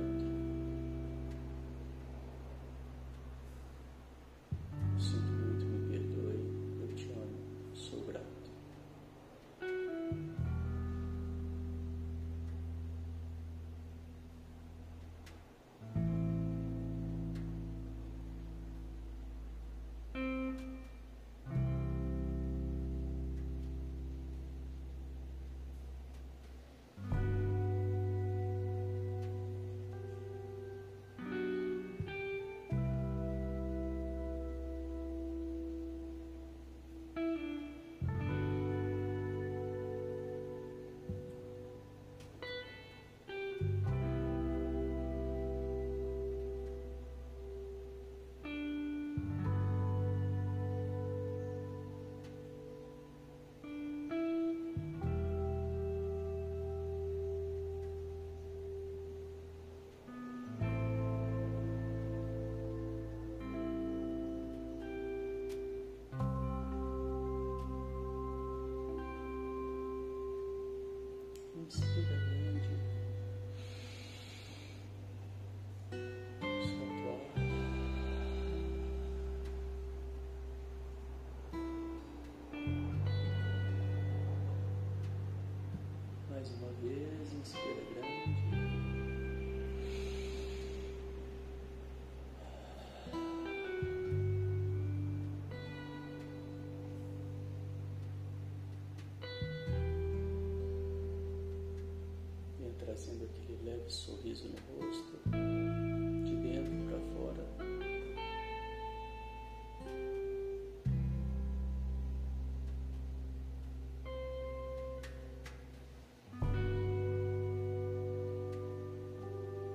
[103.90, 105.20] sorriso no rosto,
[106.24, 107.44] de dentro para fora.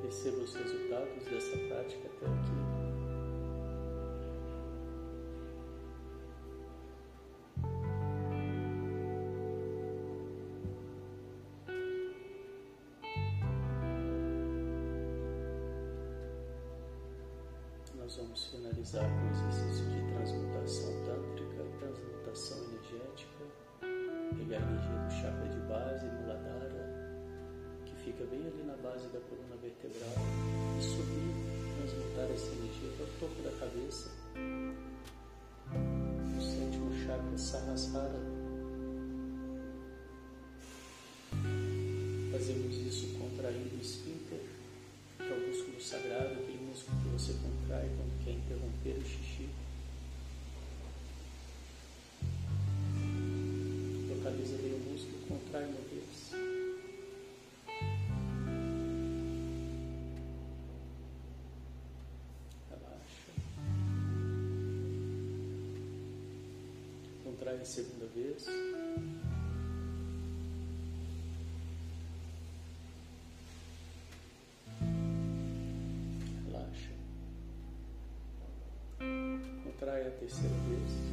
[0.02, 2.67] Perceba os resultados dessa prática até aqui.
[18.08, 23.44] Nós vamos finalizar com o exercício de transmutação tântrica, transmutação energética,
[24.34, 26.88] pegar a energia do chakra de base, Muladhara,
[27.84, 30.14] que fica bem ali na base da coluna vertebral,
[30.78, 31.34] e subir,
[31.76, 34.10] transmutar essa energia para o topo da cabeça,
[36.34, 38.22] o sétimo chakra Sahasrara.
[42.32, 44.40] Fazemos isso contraindo o esfíncter,
[45.18, 46.27] que é o músculo sagrado,
[47.68, 49.48] contrai quando quer interromper o xixi.
[54.08, 56.32] Localiza bem o músculo, contrai uma vez.
[62.70, 63.32] Relaxa.
[67.22, 68.46] Contrai a segunda vez.
[80.18, 81.07] Terceira vez.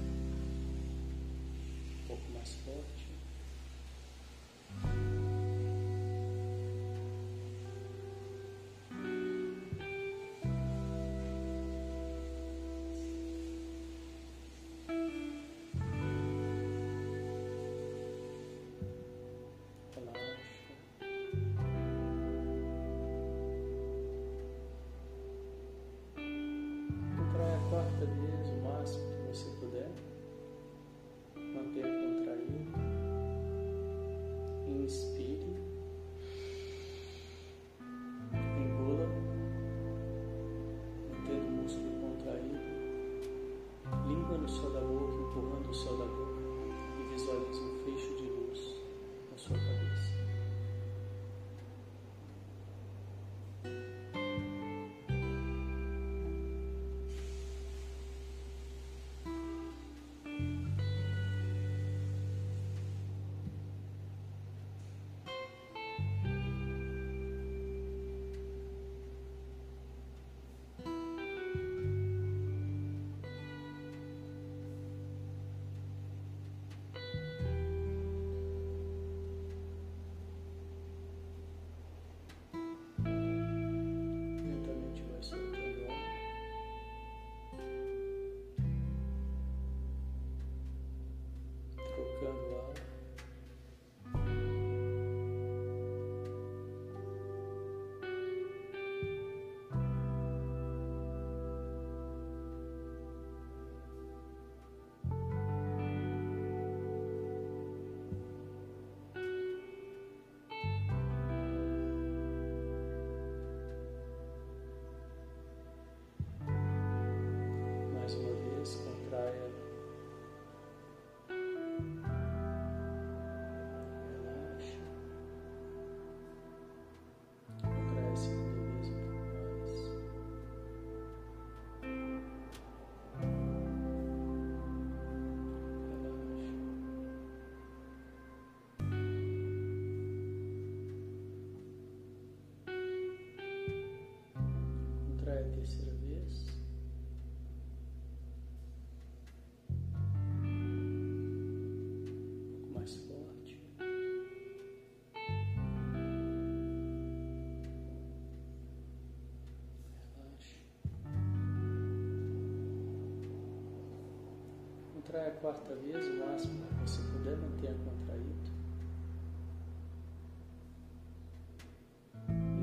[165.16, 168.52] contrai a quarta vez, o máximo que você puder manter contraído.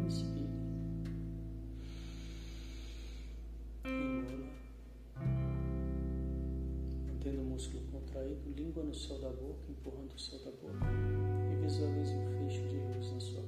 [0.07, 0.49] Inspire.
[3.85, 4.53] Engola.
[7.07, 10.87] Mantendo o músculo contraído, língua no céu da boca, empurrando o céu da boca.
[11.51, 13.41] E visualize um fecho de luz na sua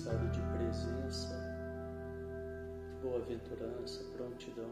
[0.00, 1.36] estado de presença,
[3.02, 4.70] boa-aventurança, prontidão.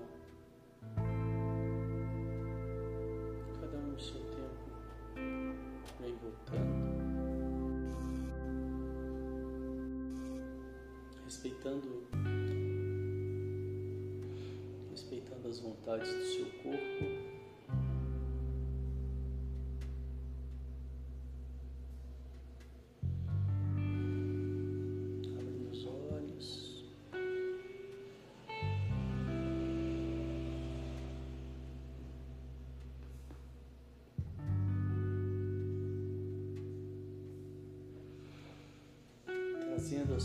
[3.60, 4.70] Cada um no seu tempo,
[6.00, 6.88] vem voltando,
[11.26, 12.06] respeitando,
[14.90, 17.27] respeitando as vontades do seu corpo.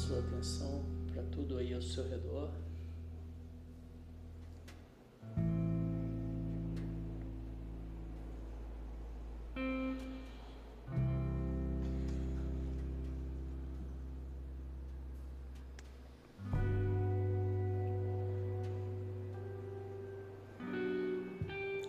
[0.03, 2.51] Sua atenção para tudo aí ao seu redor.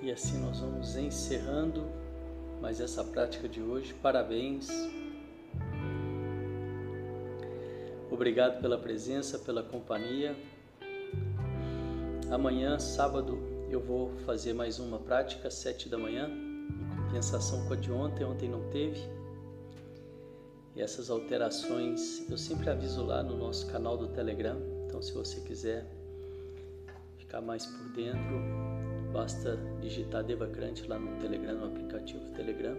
[0.00, 1.84] E assim nós vamos encerrando
[2.60, 3.92] mais essa prática de hoje.
[3.94, 4.68] Parabéns.
[8.14, 10.36] Obrigado pela presença, pela companhia.
[12.30, 13.36] Amanhã, sábado,
[13.68, 18.24] eu vou fazer mais uma prática, sete da manhã, em compensação com a de ontem.
[18.24, 19.00] Ontem não teve.
[20.76, 24.62] E essas alterações eu sempre aviso lá no nosso canal do Telegram.
[24.86, 25.84] Então, se você quiser
[27.18, 28.40] ficar mais por dentro,
[29.12, 32.76] basta digitar Devacrante lá no Telegram, no aplicativo Telegram.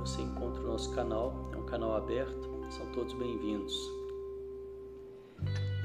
[0.00, 3.72] Você encontra o nosso canal, é um canal aberto, são todos bem-vindos.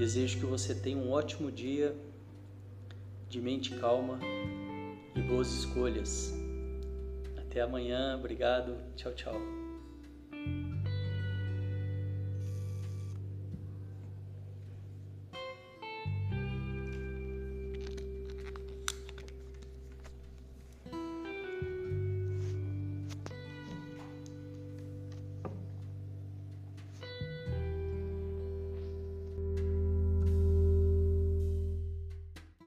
[0.01, 1.95] Desejo que você tenha um ótimo dia
[3.29, 4.19] de mente calma
[5.15, 6.33] e boas escolhas.
[7.37, 9.60] Até amanhã, obrigado, tchau, tchau.